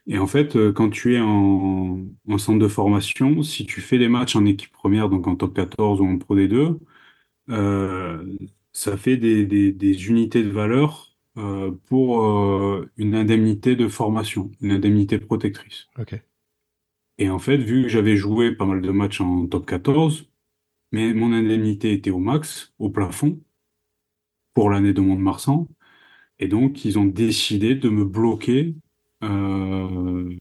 [0.06, 2.06] Et en fait, euh, quand tu es en,
[2.38, 6.00] centre de formation, si tu fais des matchs en équipe première, donc en top 14
[6.00, 6.78] ou en Pro D2,
[7.50, 8.24] euh,
[8.72, 12.24] ça fait des, unités de valeur euh, pour
[12.96, 15.88] une indemnité de formation, une indemnité protectrice.
[17.18, 20.29] Et en fait, vu que j'avais joué pas mal de matchs en top 14,
[20.92, 23.40] mais mon indemnité était au max, au plafond,
[24.54, 25.68] pour l'année de Mont-de-Marsan.
[26.38, 28.74] Et donc, ils ont décidé de me bloquer
[29.22, 30.34] euh,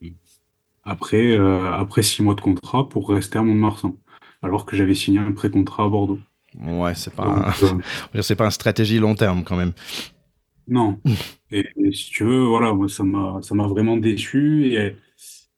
[0.83, 3.97] après, euh, après six mois de contrat pour rester à Mont-de-Marsan,
[4.41, 6.19] alors que j'avais signé un pré-contrat à Bordeaux.
[6.59, 8.21] Ouais, c'est pas, un...
[8.21, 9.73] c'est pas une stratégie long terme quand même.
[10.67, 10.99] Non.
[11.51, 14.95] Et, si tu veux, voilà, moi, ça m'a, ça m'a vraiment déçu et,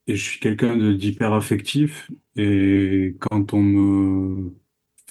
[0.08, 4.54] et je suis quelqu'un d'hyper affectif et quand on me,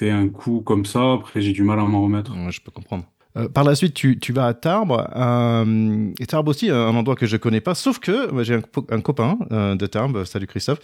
[0.09, 2.33] un coup comme ça, après j'ai du mal à m'en remettre.
[2.51, 3.05] je peux comprendre.
[3.37, 5.07] Euh, par la suite, tu, tu vas à Tarbes.
[5.15, 9.39] Euh, et Tarbes aussi, un endroit que je connais pas, sauf que j'ai un, copain
[9.53, 10.81] euh, de Tarbes, salut Christophe,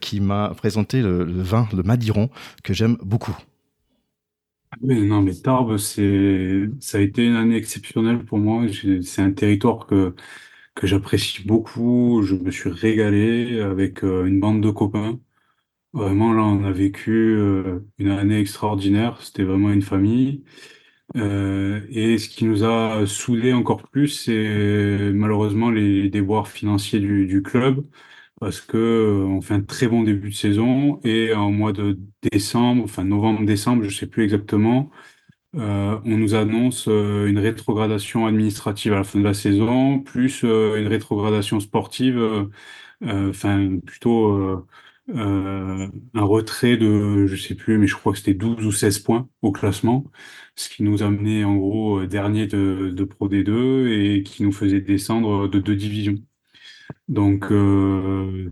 [0.00, 2.30] qui m'a présenté le, vin, le Madiron,
[2.62, 3.36] que j'aime beaucoup.
[4.82, 8.66] Non, mais Tarbes, c'est, ça a été une année exceptionnelle pour moi.
[9.02, 10.14] C'est un territoire que,
[10.74, 12.22] que j'apprécie beaucoup.
[12.24, 15.18] Je me suis régalé avec une bande de copains.
[15.94, 17.38] Vraiment, là, on a vécu
[17.98, 19.22] une année extraordinaire.
[19.22, 20.44] C'était vraiment une famille.
[21.16, 27.26] Euh, et ce qui nous a soudés encore plus, c'est malheureusement les déboires financiers du,
[27.26, 27.86] du club,
[28.40, 31.98] parce que euh, on fait un très bon début de saison et en mois de
[32.32, 34.90] décembre, enfin novembre-décembre, je sais plus exactement,
[35.56, 40.42] euh, on nous annonce euh, une rétrogradation administrative à la fin de la saison, plus
[40.44, 42.48] euh, une rétrogradation sportive,
[43.02, 44.66] enfin plutôt
[45.12, 49.28] un retrait de, je sais plus, mais je crois que c'était 12 ou 16 points
[49.42, 50.04] au classement
[50.56, 54.52] ce qui nous amenait en gros euh, dernier de, de Pro D2 et qui nous
[54.52, 56.16] faisait descendre de deux divisions.
[57.08, 58.50] Donc euh,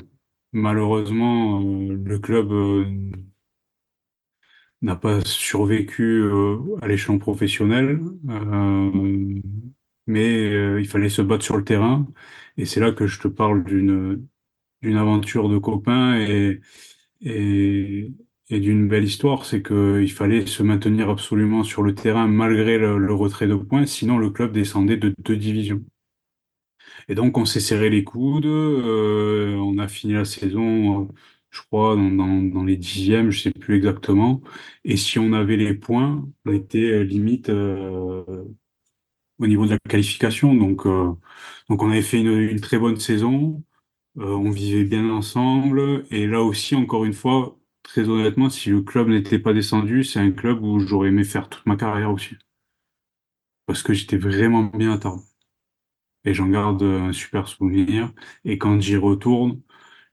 [0.53, 2.53] malheureusement, euh, le club
[4.83, 6.25] n'a pas survécu
[6.83, 8.01] à l'échelon professionnel,
[10.07, 12.07] mais il fallait se battre sur le terrain.
[12.57, 14.27] Et c'est là que je te parle d'une
[14.83, 16.61] d'une aventure de copains et,
[17.23, 18.13] et,
[18.51, 23.15] et d'une belle histoire, c'est qu'il fallait se maintenir absolument sur le terrain malgré le,
[23.15, 25.83] retrait de points, sinon le club descendait de deux divisions.
[27.09, 31.09] Et donc on s'est serré les coudes, euh, on a fini la saison,
[31.51, 34.43] je crois, dans, les dixièmes, je sais plus exactement.
[34.85, 38.45] Et si on avait les points, on était limite euh,
[39.39, 40.55] au niveau de la qualification.
[40.55, 41.13] Donc, euh,
[41.69, 43.63] donc on avait fait une, très bonne saison,
[44.17, 46.05] on vivait bien ensemble.
[46.11, 50.21] Et là aussi, encore une fois, très honnêtement, si le club n'était pas descendu, c'est
[50.21, 52.37] un club où j'aurais aimé faire toute ma carrière aussi.
[53.67, 55.21] Parce que j'étais vraiment bien à Tarbes.
[56.25, 58.13] Et j'en garde un super souvenir.
[58.45, 59.61] Et quand j'y retourne,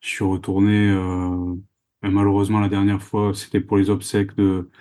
[0.01, 1.55] je suis retourné, euh,
[2.01, 4.71] malheureusement la dernière fois, c'était pour les obsèques de,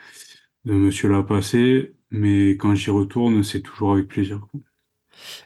[0.66, 4.46] de Monsieur Lapassé, mais quand j'y retourne, c'est toujours avec plaisir.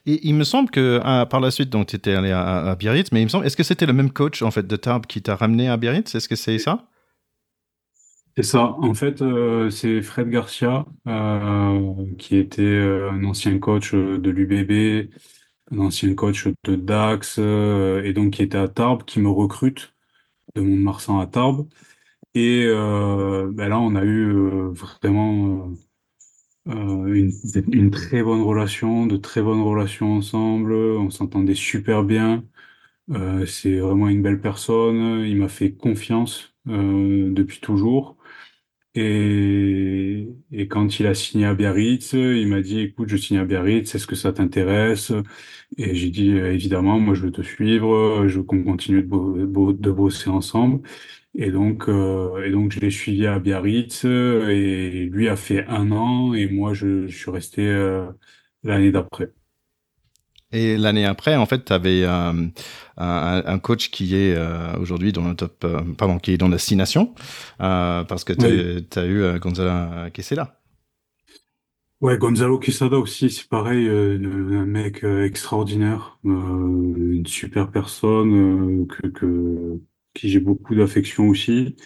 [0.06, 3.12] Et il me semble que ah, par la suite, donc tu étais allé à, Biarritz,
[3.12, 5.22] mais il me semble, est-ce que c'était le même coach en fait de Tarbes qui
[5.22, 6.14] t'a ramené à Biarritz?
[6.14, 6.88] Est-ce que c'est ça?
[8.36, 8.74] C'est ça.
[8.78, 15.10] En fait, euh, c'est Fred Garcia, euh, qui était euh, un ancien coach de l'UBB,
[15.70, 19.94] un ancien coach de Dax, et donc qui était à Tarbes, qui me recrute
[20.54, 21.68] de Mont-de-Marsan à Tarbes.
[22.34, 25.70] Et ben là, on a eu vraiment
[26.66, 27.32] une,
[27.72, 30.72] une très bonne relation, de très bonnes relations ensemble.
[30.74, 32.44] On s'entendait super bien.
[33.46, 35.24] c'est vraiment une belle personne.
[35.26, 38.16] Il m'a fait confiance depuis toujours.
[38.94, 43.44] Et, et quand il a signé à Biarritz, il m'a dit, écoute, je signe à
[43.46, 45.12] Biarritz, est-ce que ça t'intéresse?
[45.78, 49.72] Et j'ai dit, euh, évidemment, moi je veux te suivre, je veux qu'on continue de,
[49.72, 50.82] de bosser ensemble.
[51.34, 55.90] Et donc, euh, et donc je l'ai suivi à Biarritz, et lui a fait un
[55.92, 58.06] an, et moi je, je suis resté euh,
[58.62, 59.32] l'année d'après.
[60.52, 62.32] Et l'année après, en fait, tu avais euh,
[62.98, 66.48] un, un, coach qui est euh, aujourd'hui dans le top, euh, pardon, qui est dans
[66.48, 67.14] la six nations,
[67.58, 70.60] parce que tu as, eu Gonzalo Quesada.
[72.02, 79.80] Ouais, Gonzalo Quesada aussi, c'est pareil, un mec extraordinaire, une super personne que, que
[80.14, 81.76] qui j'ai beaucoup d'affection aussi.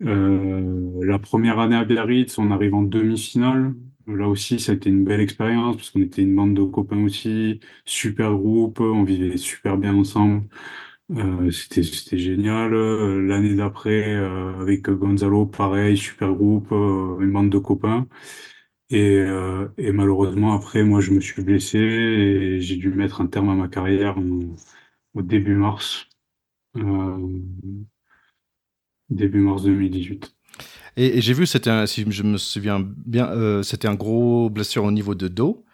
[0.00, 3.74] la première année à Biarritz, on arrive en demi-finale.
[4.06, 7.02] Là aussi, ça a été une belle expérience parce qu'on était une bande de copains
[7.04, 10.44] aussi, super groupe, on vivait super bien ensemble.
[11.12, 12.74] Euh, c'était c'était génial.
[12.74, 18.06] Euh, l'année d'après, euh, avec Gonzalo, pareil, super groupe, une bande de copains.
[18.90, 19.24] Et,
[19.78, 23.54] et malheureusement, après, moi, je me suis blessé et j'ai dû mettre un terme à
[23.54, 24.16] ma carrière
[25.14, 26.08] au début mars,
[29.10, 30.34] début mars 2018.
[30.96, 34.90] Et, j'ai vu, c'était si je me souviens bien, euh, c'était un gros blessure au
[34.90, 35.64] niveau de dos.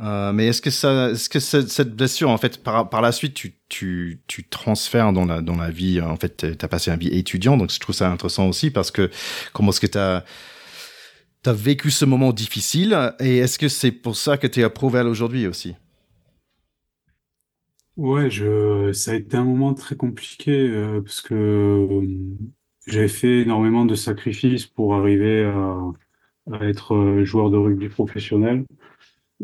[0.00, 3.34] Euh, mais est-ce que ça, est-ce que cette blessure, en fait, par, par la suite,
[3.34, 6.96] tu, tu, tu transfères dans la, dans la vie, en fait, tu as passé un
[6.96, 9.10] vie étudiant, donc je trouve ça intéressant aussi parce que
[9.52, 10.24] comment est-ce que tu as,
[11.44, 14.70] as vécu ce moment difficile et est-ce que c'est pour ça que tu es à
[14.70, 15.74] Provel aujourd'hui aussi?
[17.96, 21.88] Ouais, je, ça a été un moment très compliqué euh, parce que
[22.86, 25.76] j'ai fait énormément de sacrifices pour arriver à,
[26.62, 28.64] être euh, joueur de rugby professionnel.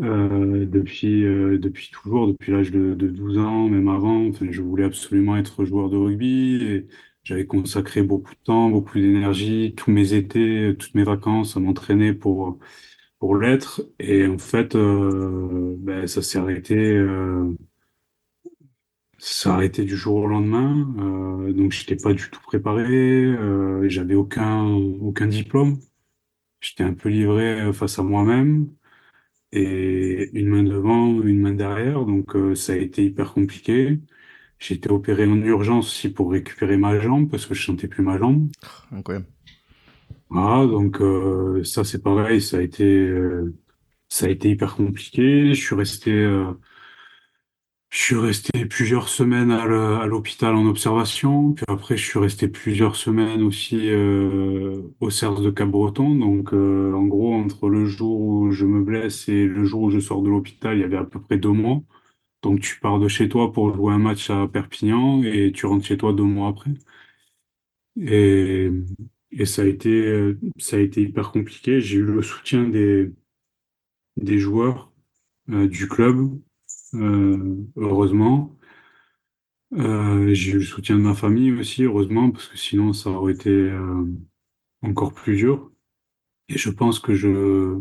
[0.01, 4.29] Euh, depuis, euh, depuis toujours, depuis l'âge de, de 12 ans, même avant.
[4.29, 6.89] Enfin, je voulais absolument être joueur de rugby et
[7.25, 12.15] j'avais consacré beaucoup de temps, beaucoup d'énergie, tous mes étés, toutes mes vacances à m'entraîner
[12.15, 12.59] pour,
[13.19, 13.83] pour l'être.
[14.01, 17.55] Et en fait, euh, ben, ça s'est arrêté, euh,
[19.19, 20.89] s'est arrêté du jour au lendemain.
[20.99, 22.85] Euh, donc, j'étais pas du tout préparé.
[22.87, 25.79] Euh, j'avais aucun, aucun diplôme.
[26.61, 28.69] J'étais un peu livré euh, face à moi-même
[29.53, 32.05] et une main devant, une main derrière.
[32.05, 34.01] Donc, euh, ça a été hyper compliqué.
[34.59, 38.03] J'ai été opéré en urgence aussi pour récupérer ma jambe parce que je sentais plus
[38.03, 38.49] ma jambe.
[38.93, 39.27] Incroyable.
[40.31, 43.55] Voilà, donc euh, ça c'est pareil, ça a été euh,
[44.09, 45.55] ça a été hyper compliqué.
[45.55, 46.53] Je suis resté euh,
[47.91, 52.97] je suis resté plusieurs semaines à l'hôpital en observation, puis après je suis resté plusieurs
[52.97, 56.15] semaines aussi euh, au CERS de Cap-Breton.
[56.17, 59.91] Donc euh, en gros entre le jour où je me blesse et le jour où
[59.91, 61.81] je sors de l'hôpital, il y avait à peu près deux mois.
[62.43, 65.87] Donc tu pars de chez toi pour jouer un match à Perpignan et tu rentres
[65.87, 66.73] chez toi deux mois après.
[68.01, 68.71] Et,
[69.33, 71.81] et ça a été, euh, ça a été hyper compliqué.
[71.81, 73.13] J'ai eu le soutien des,
[74.39, 74.93] joueurs
[75.49, 76.39] du club,
[76.95, 78.57] heureusement.
[79.75, 83.35] Euh, j'ai eu le soutien de ma famille aussi, heureusement, parce que sinon ça aurait
[83.35, 84.05] été euh,
[84.83, 85.71] encore plus dur.
[86.49, 87.81] Et je pense que je,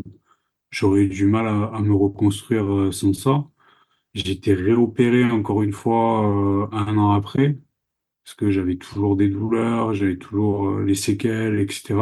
[0.71, 3.45] j'aurais eu du mal à, me reconstruire euh, sans ça.
[4.15, 7.59] Été réopéré encore une fois euh, un an après,
[8.23, 11.95] parce que j'avais toujours des douleurs, j'avais toujours euh, les séquelles, etc.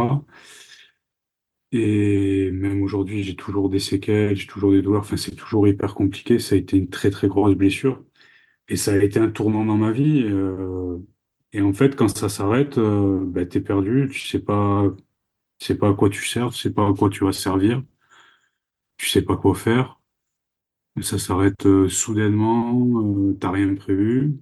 [1.75, 5.01] Et même aujourd'hui, j'ai toujours des séquelles, j'ai toujours des douleurs.
[5.01, 6.39] Enfin, c'est toujours hyper compliqué.
[6.39, 8.03] Ça a été une très très grosse blessure.
[8.69, 10.23] Et ça a été un tournant dans ma vie.
[10.25, 10.97] euh,
[11.53, 14.09] et en fait, quand ça s'arrête, euh, bah, t'es perdu.
[14.11, 14.85] Tu sais pas,
[15.59, 17.83] sais pas à quoi tu sers, tu sais pas à quoi tu vas servir,
[18.97, 19.99] tu sais pas quoi faire.
[21.01, 24.38] Ça s'arrête euh, soudainement, euh, t'as rien prévu.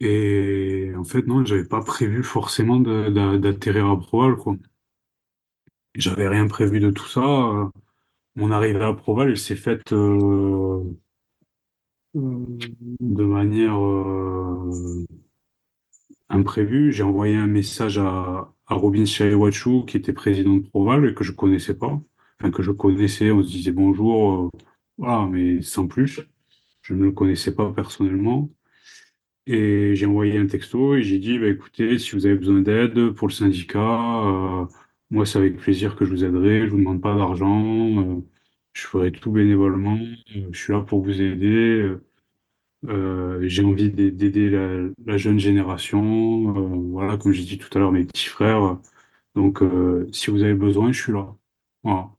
[0.00, 4.56] Et en fait, non, j'avais pas prévu forcément d'atterrir à Proval, quoi.
[5.96, 7.20] J'avais rien prévu de tout ça.
[7.20, 7.68] euh,
[8.36, 10.84] Mon arrivée à Proval, elle s'est faite euh,
[12.14, 15.04] de manière euh,
[16.28, 16.92] imprévue.
[16.92, 21.24] J'ai envoyé un message à, à Robin Chaewachu, qui était président de Proval et que
[21.24, 22.00] je connaissais pas.
[22.40, 24.50] Enfin, que je connaissais, on se disait bonjour,
[24.98, 26.20] voilà, mais sans plus.
[26.82, 28.50] Je ne le connaissais pas personnellement.
[29.46, 33.10] Et j'ai envoyé un texto et j'ai dit, bah, écoutez, si vous avez besoin d'aide
[33.12, 34.68] pour le syndicat,
[35.10, 36.66] moi, c'est avec plaisir que je vous aiderai.
[36.66, 37.64] Je vous demande pas d'argent.
[38.18, 38.20] euh,
[38.72, 39.98] je ferai tout bénévolement.
[40.36, 41.96] euh, je suis là pour vous aider.
[42.86, 46.52] euh, j'ai envie d'a- d'aider la, jeune génération.
[46.92, 48.78] voilà, comme j'ai dit tout à l'heure, mes petits frères.
[49.34, 49.62] Donc,
[50.12, 51.34] si vous avez besoin, je suis là.
[51.84, 52.10] Voilà.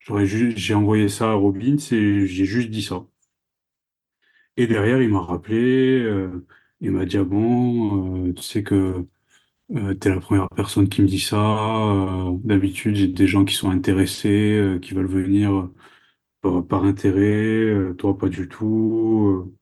[0.00, 3.06] J'aurais ju- j'ai envoyé ça à Robin et j'ai juste dit ça.
[4.56, 6.06] Et derrière, il m'a rappelé,
[6.80, 9.06] il m'a dit, ah bon, tu sais que
[9.74, 11.36] euh, t'es la première personne qui me dit ça.
[11.38, 15.70] euh, d'habitude, j'ai des gens qui sont intéressés, euh, qui veulent venir
[16.46, 19.46] euh, par, intérêt, euh, toi pas du tout.
[19.48, 19.54] Euh,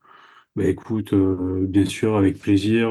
[0.57, 2.91] bah écoute, bien sûr, avec plaisir.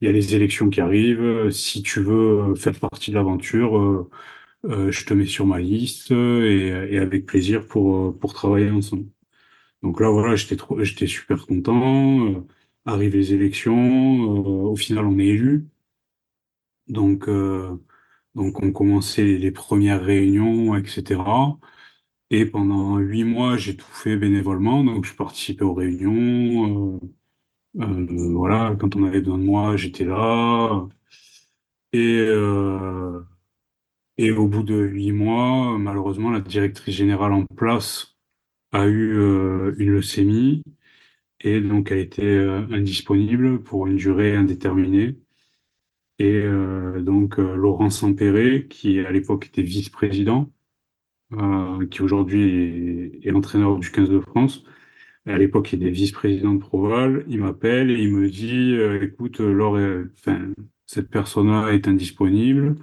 [0.00, 1.50] Il y a les élections qui arrivent.
[1.50, 4.08] Si tu veux faire partie de l'aventure,
[4.64, 9.06] je te mets sur ma liste et, et avec plaisir pour, pour travailler ensemble.
[9.82, 12.44] Donc là, voilà, j'étais j'étais super content.
[12.86, 14.30] Arrivent les élections,
[14.66, 15.66] au final, on est élu.
[16.88, 17.76] Donc, euh,
[18.34, 21.58] donc on commençait les premières réunions, etc.
[22.30, 24.84] Et pendant huit mois, j'ai tout fait bénévolement.
[24.84, 27.00] Donc, je participais aux réunions.
[27.80, 30.88] euh, euh, voilà, quand on avait besoin de moi, j'étais là.
[31.92, 32.28] Et,
[34.18, 38.16] et au bout de huit mois, malheureusement, la directrice générale en place
[38.72, 39.14] a eu
[39.78, 40.62] une leucémie.
[41.40, 42.38] et donc elle était
[42.72, 45.16] indisponible pour une durée indéterminée.
[46.18, 50.50] Et euh, donc euh, Laurent Sampéré, qui à l'époque était vice-président,
[51.32, 54.64] euh, qui aujourd'hui est, est entraîneur du 15 de France,
[55.26, 59.78] à l'époque il était vice-président de Proval, il m'appelle et il me dit, écoute, Laure,
[60.18, 60.48] enfin,
[60.86, 62.76] cette personne-là est indisponible.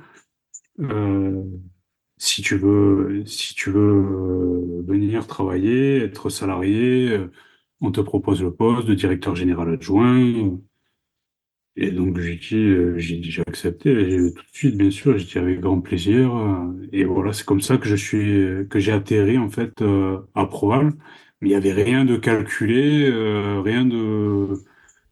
[0.79, 1.43] Euh,
[2.17, 7.19] si tu veux, si tu veux venir travailler, être salarié,
[7.81, 10.57] on te propose le poste de directeur général adjoint.
[11.78, 13.93] Et donc j'ai dit, euh, j'ai accepté
[14.34, 16.34] tout de suite, bien sûr, j'ai dit avec grand plaisir.
[16.36, 20.21] euh, Et voilà, c'est comme ça que je suis, que j'ai atterri en fait euh,
[20.36, 20.93] à Proval.
[21.41, 24.63] Mais il y avait rien de calculé, euh, rien de,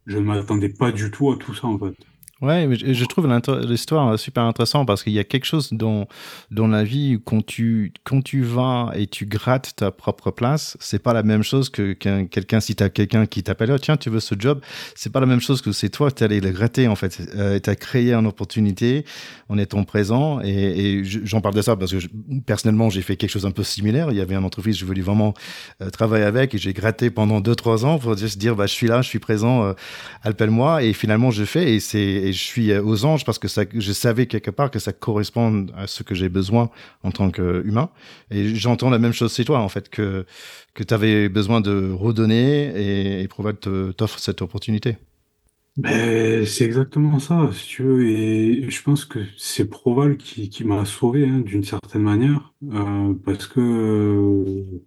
[0.07, 1.95] je ne m'attendais pas du tout à tout ça en fait.
[2.43, 3.25] Ouais, mais je, trouve
[3.61, 6.09] l'histoire super intéressante parce qu'il y a quelque chose dans,
[6.51, 11.01] dans la vie quand tu, quand tu vas et tu grattes ta propre place, c'est
[11.01, 14.09] pas la même chose que quelqu'un, si tu as quelqu'un qui t'appelle, oh, tiens, tu
[14.09, 14.59] veux ce job,
[14.93, 17.21] c'est pas la même chose que c'est toi qui allé le gratter en fait.
[17.33, 19.05] Euh, tu as créé une opportunité
[19.47, 22.05] en étant présent et, j'en parle de ça parce que
[22.45, 24.09] personnellement, j'ai fait quelque chose un peu similaire.
[24.11, 25.33] Il y avait une entreprise, je voulais vraiment
[25.81, 28.87] euh, travailler avec et j'ai gratté pendant 2-3 ans pour juste dire, bah, je suis
[28.87, 29.73] là, je suis présent, euh,
[30.23, 33.93] appelle-moi et finalement je fais et c'est je suis euh, aux anges parce que je
[33.93, 36.69] savais quelque part que ça correspond à ce que j'ai besoin
[37.03, 37.89] en tant qu'humain.
[38.31, 40.25] Et j'entends la même chose chez toi, en fait, que,
[40.75, 44.97] tu avais besoin de redonner et, et Proval t'offre cette opportunité.
[45.75, 48.07] Ben, c'est exactement ça, si tu veux.
[48.07, 52.53] Et je pense que c'est Proval qui, qui m'a sauvé hein, d'une certaine manière.
[52.71, 54.81] Euh, parce que euh,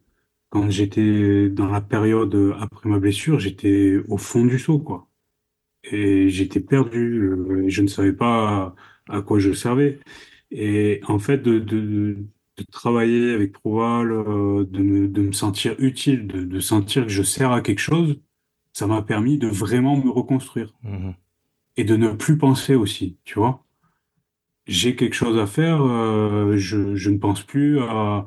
[0.51, 5.09] quand j'étais dans la période après ma blessure, j'étais au fond du seau, quoi
[5.91, 7.21] et j'étais perdu.
[7.23, 8.75] Euh, je ne savais pas
[9.09, 10.01] à, quoi je servais.
[10.51, 12.19] Et en fait, de, de,
[12.57, 17.13] de travailler avec Proval, euh, de, me, de me sentir utile, de, de sentir que
[17.13, 18.21] je sers à quelque chose,
[18.73, 20.75] ça m'a permis de vraiment me reconstruire.
[20.83, 21.11] Mmh
[21.79, 23.63] et de ne plus penser aussi, tu vois.
[24.67, 28.27] J'ai quelque chose à faire, euh, je, je ne pense plus à,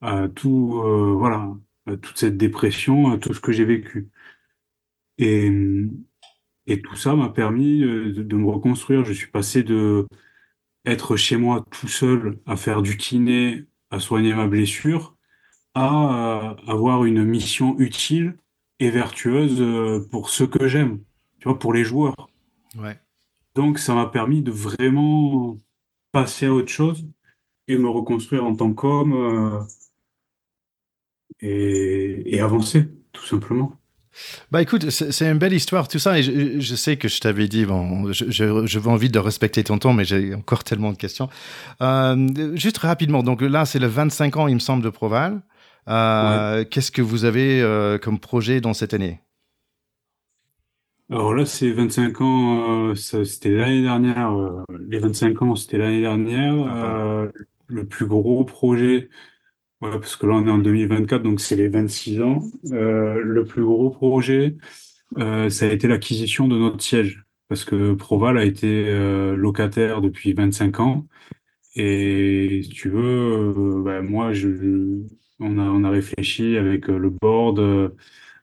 [0.00, 0.82] à tout,
[1.16, 1.54] voilà,
[1.86, 4.08] à toute cette dépression, à tout ce que j'ai vécu.
[5.18, 5.48] Et,
[6.68, 9.04] et tout ça m'a permis euh, de, me reconstruire.
[9.04, 10.06] Je suis passé de
[10.84, 15.16] être chez moi tout seul à faire du kiné, à soigner ma blessure,
[15.74, 18.36] à euh, avoir une mission utile
[18.80, 21.00] et vertueuse euh, pour ceux que j'aime,
[21.40, 22.28] tu vois, pour les joueurs.
[22.76, 23.00] Ouais.
[23.54, 25.56] Donc ça m'a permis de vraiment
[26.12, 27.06] passer à autre chose
[27.66, 29.66] et me reconstruire en tant qu'homme
[31.40, 33.78] et avancer, tout simplement.
[34.50, 37.64] Bah écoute, c'est une belle histoire tout ça et je, sais que je t'avais dit
[37.64, 41.28] bon, je, je, veux envie de respecter ton temps mais j'ai encore tellement de questions.
[41.82, 45.40] Euh, juste rapidement, donc là c'est le 25 ans il me semble de Proval.
[45.88, 49.20] Euh, Qu'est-ce que vous avez euh, comme projet dans cette année?
[51.10, 54.32] Alors là c'est 25 ans, c'était l'année dernière.
[54.88, 56.54] Les 25 ans c'était l'année dernière.
[56.66, 57.24] Ah,
[57.68, 59.08] le plus gros projet
[59.80, 62.42] Ouais, parce que là, on est en 2024, donc c'est les 26 ans.
[62.72, 64.56] Euh, le plus gros projet,
[65.18, 70.00] euh, ça a été l'acquisition de notre siège, parce que Proval a été euh, locataire
[70.00, 71.06] depuis 25 ans.
[71.76, 74.48] Et si tu veux, bah, moi, je,
[75.40, 77.92] on a, on a réfléchi avec le board,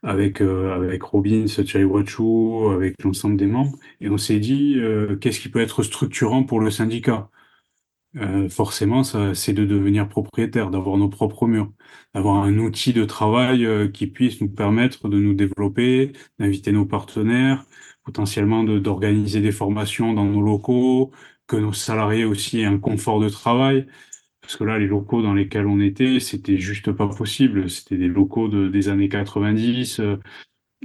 [0.04, 4.78] avec, avec Robin, Thierry Wachou, avec l'ensemble des membres, et on s'est dit,
[5.22, 7.30] qu'est-ce qui peut être structurant pour le syndicat?
[8.18, 11.72] Euh, forcément, c'est de devenir propriétaire, d'avoir nos propres murs,
[12.13, 16.86] d'avoir un outil de travail euh, qui puisse nous permettre de nous développer, d'inviter nos
[16.86, 17.66] partenaires,
[18.03, 21.11] potentiellement d'organiser des formations dans nos locaux,
[21.47, 23.86] que nos salariés aussi aient un confort de travail.
[24.41, 27.70] Parce que là, les locaux dans lesquels on était, c'était juste pas possible.
[27.70, 30.18] C'était des locaux de, des années 90, euh,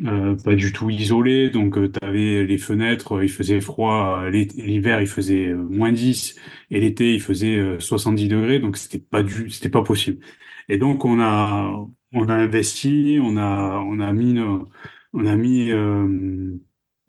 [0.03, 5.01] pas du tout isolé, donc euh, tu avais les fenêtres, euh, il faisait froid, l'hiver
[5.01, 6.37] il faisait moins 10
[6.71, 10.25] et l'été il faisait 70 degrés, donc c'était pas du, c'était pas possible.
[10.69, 11.75] Et donc on a
[12.13, 14.69] on a investi, on a on a mis nos,
[15.13, 15.71] on a mis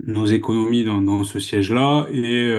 [0.06, 2.56] nos économies dans, dans ce siège-là et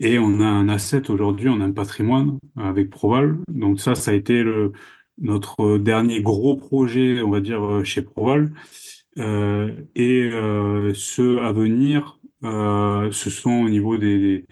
[0.00, 3.38] et on a un asset aujourd'hui, on a un patrimoine avec Proval.
[3.48, 4.72] Donc ça, ça a été le,
[5.18, 8.52] notre dernier gros projet, on va dire, chez Proval.
[9.18, 14.46] Euh, et euh, ceux à venir, euh, ce sont au niveau des,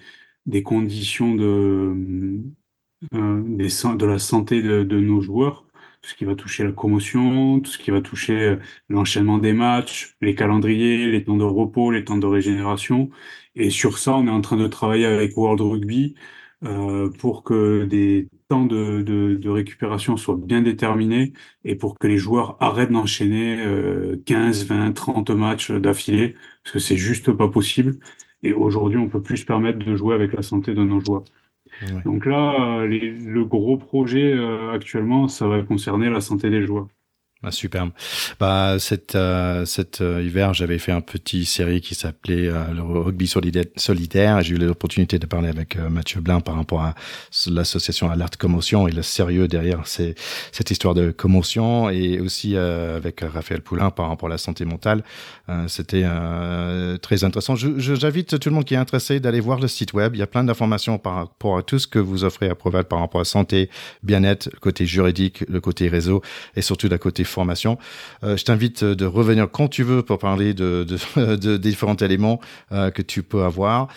[0.46, 1.94] des conditions de,
[3.12, 5.66] des, de la santé de, de, nos joueurs,
[6.02, 8.58] tout ce qui va toucher la commotion, tout ce qui va toucher
[8.88, 13.10] l'enchaînement des matchs, les calendriers, les temps de repos, les temps de régénération.
[13.54, 16.14] Et sur ça, on est en train de travailler avec World Rugby
[16.64, 21.32] euh, pour que des temps de, de, de, récupération soient bien déterminés
[21.64, 26.78] et pour que les joueurs arrêtent d'enchaîner euh, 15, 20, 30 matchs d'affilée, parce que
[26.78, 27.98] c'est juste pas possible.
[28.42, 31.24] Et aujourd'hui, on peut plus se permettre de jouer avec la santé de nos joueurs.
[32.04, 36.88] Donc là, les, le gros projet euh, actuellement, ça va concerner la santé des joueurs.
[37.44, 37.90] Ah, superbe.
[38.38, 42.82] Bah, cet, euh, cet euh, hiver, j'avais fait un petit série qui s'appelait euh, le
[42.82, 44.40] rugby solitaire.
[44.42, 46.94] J'ai eu l'opportunité de parler avec Mathieu Blin par rapport à
[47.48, 53.60] l'association Alerte Commotion et le sérieux derrière cette histoire de commotion et aussi avec Raphaël
[53.60, 55.02] Poulain par rapport à la santé mentale.
[55.66, 56.06] C'était
[57.00, 57.56] très intéressant.
[57.56, 60.14] J'invite tout le monde qui est intéressé d'aller voir le site web.
[60.14, 62.84] Il y a plein d'informations par rapport à tout ce que vous offrez à Proval
[62.84, 63.70] par rapport à santé,
[64.02, 66.22] bien-être, côté juridique, le côté réseau
[66.56, 67.78] et surtout le côté formation.
[68.22, 73.02] je t'invite de revenir quand tu veux pour parler de, de, de différents éléments que
[73.02, 73.88] tu peux avoir.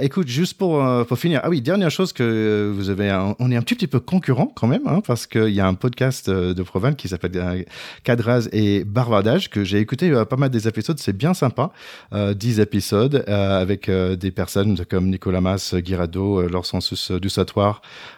[0.00, 3.62] écoute, juste pour, pour finir, ah oui, dernière chose que vous avez, on est un
[3.62, 6.96] petit, petit peu concurrent quand même, hein, parce qu'il y a un podcast de Proval
[6.96, 7.64] qui s'appelle
[8.04, 11.70] Cadrage et Barbadage que j'ai écouté pas mal des épisodes, c'est bien sympa.
[12.12, 17.12] 10 épisodes avec des personnes comme Nicolas Mas, Guirado, leur sensus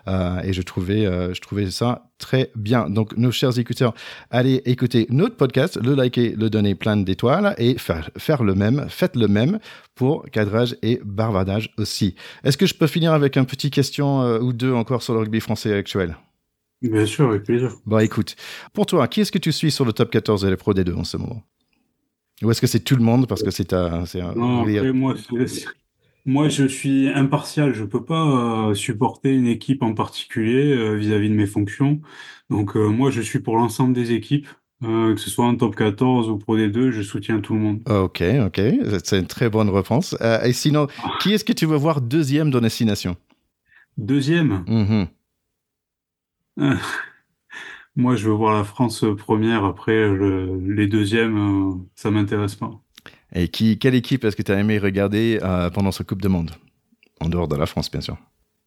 [0.07, 1.05] et je trouvais,
[1.35, 2.89] je trouvais ça très bien.
[2.89, 3.93] Donc, nos chers écouteurs,
[4.31, 8.87] allez écouter notre podcast, le liker, le donner plein d'étoiles et faire, faire le même,
[8.89, 9.59] faites le même
[9.95, 12.15] pour cadrage et barbadage aussi.
[12.43, 15.21] Est-ce que je peux finir avec une petite question euh, ou deux encore sur le
[15.21, 16.17] rugby français actuel?
[16.81, 17.75] Bien sûr, avec plaisir.
[17.85, 18.37] Bon, écoute,
[18.73, 20.95] pour toi, qui est-ce que tu suis sur le top 14 et les Pro D2
[20.95, 21.43] en ce moment?
[22.43, 24.05] Ou est-ce que c'est tout le monde parce que c'est un...
[24.35, 25.15] Non, après, moi,
[26.27, 27.75] moi, je suis impartial.
[27.75, 32.01] Je peux pas euh, supporter une équipe en particulier euh, vis-à-vis de mes fonctions.
[32.51, 34.49] Donc, euh, moi, je suis pour l'ensemble des équipes,
[34.83, 37.81] que ce soit en top 14 ou Pro D2, je soutiens tout le monde.
[37.89, 38.61] Ok, ok,
[39.03, 40.15] c'est une très bonne réponse.
[40.45, 41.13] et sinon, ah.
[41.21, 43.17] qui est-ce que tu veux voir deuxième dans destination?
[43.97, 44.63] Deuxième?
[46.59, 46.77] Mm-hmm.
[47.97, 49.65] Moi, je veux voir la France première.
[49.65, 50.11] Après,
[50.67, 52.84] les deuxièmes, ça m'intéresse pas.
[53.35, 56.29] Et qui, quelle équipe est-ce que tu as aimé regarder euh, pendant ce Coupe de
[56.29, 56.53] Monde?
[57.21, 58.17] En dehors de la France, bien sûr.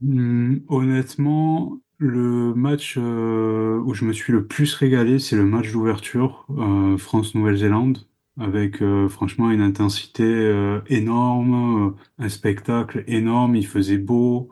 [0.01, 5.71] Hmm, honnêtement, le match euh, où je me suis le plus régalé, c'est le match
[5.71, 7.99] d'ouverture euh, France-Nouvelle-Zélande,
[8.39, 14.49] avec franchement une intensité énorme, un spectacle énorme, il faisait beau,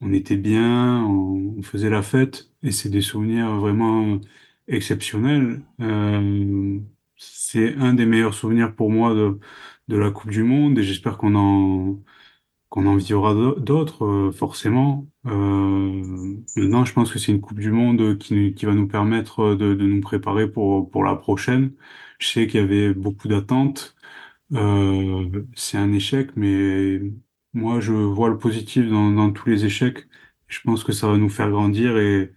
[0.00, 4.18] on était bien, on, faisait la fête, et c'est des souvenirs vraiment
[4.66, 5.62] exceptionnels
[7.20, 9.38] c'est un des meilleurs souvenirs pour moi de,
[9.96, 12.02] la Coupe du Monde et j'espère qu'on en,
[12.70, 15.08] qu'on en vivra d'autres, euh, forcément.
[15.26, 16.02] Euh,
[16.56, 19.74] maintenant, je pense que c'est une Coupe du Monde qui, qui va nous permettre de,
[19.74, 21.74] de nous préparer pour, pour la prochaine.
[22.18, 23.96] Je sais qu'il y avait beaucoup d'attentes.
[24.54, 27.00] Euh, c'est un échec, mais
[27.54, 30.08] moi, je vois le positif dans, dans tous les échecs.
[30.48, 32.32] Je pense que ça va nous faire grandir et,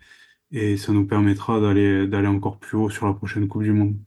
[0.51, 3.97] et ça nous permettra d'aller encore plus haut sur la prochaine Coupe du Monde.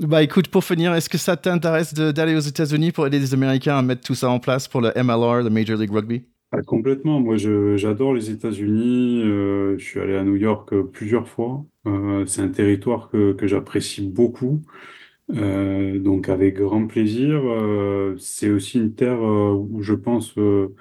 [0.00, 3.78] Bah écoute, pour finir, est-ce que ça t'intéresse d'aller aux États-Unis pour aider les Américains
[3.78, 6.24] à mettre tout ça en place pour le MLR, le Major League Rugby?
[6.52, 7.18] Ah, Complètement.
[7.20, 9.22] Moi, j'adore les États-Unis.
[9.24, 11.64] Euh, je suis allé à New York euh, plusieurs fois.
[11.86, 14.62] Euh, c'est un territoire que, j'apprécie beaucoup.
[15.28, 17.40] donc, avec grand plaisir.
[18.18, 20.74] c'est aussi une terre où je pense le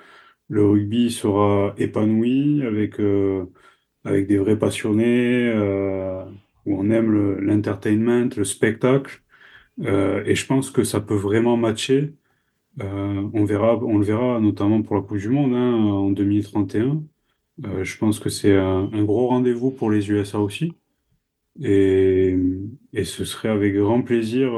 [0.50, 3.00] rugby sera épanoui avec,
[4.04, 5.52] avec des vrais passionnés
[6.66, 9.22] où on aime l'entertainment, le, spectacle.
[9.82, 12.14] Euh, et je pense que ça peut vraiment matcher.
[12.82, 17.04] Euh, on verra, on le verra notamment pour la Coupe du Monde hein, en 2031.
[17.66, 20.74] Euh, je pense que c'est un, gros rendez-vous pour les USA aussi.
[21.62, 22.38] Et,
[22.92, 24.52] et ce serait avec grand plaisir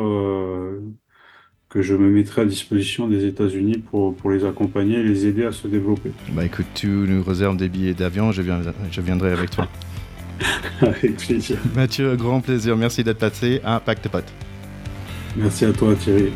[1.70, 5.46] que je me mettrai à disposition des États-Unis pour, pour les accompagner et les aider
[5.46, 6.12] à se développer.
[6.32, 9.68] Bah écoute, tu nous réserves des billets d'avion, je, je viendrai avec toi.
[10.82, 11.58] Avec plaisir.
[11.76, 12.76] Mathieu, grand plaisir.
[12.78, 14.24] Merci d'être passé à Pacte Pot.
[15.36, 16.32] Merci à toi Thierry.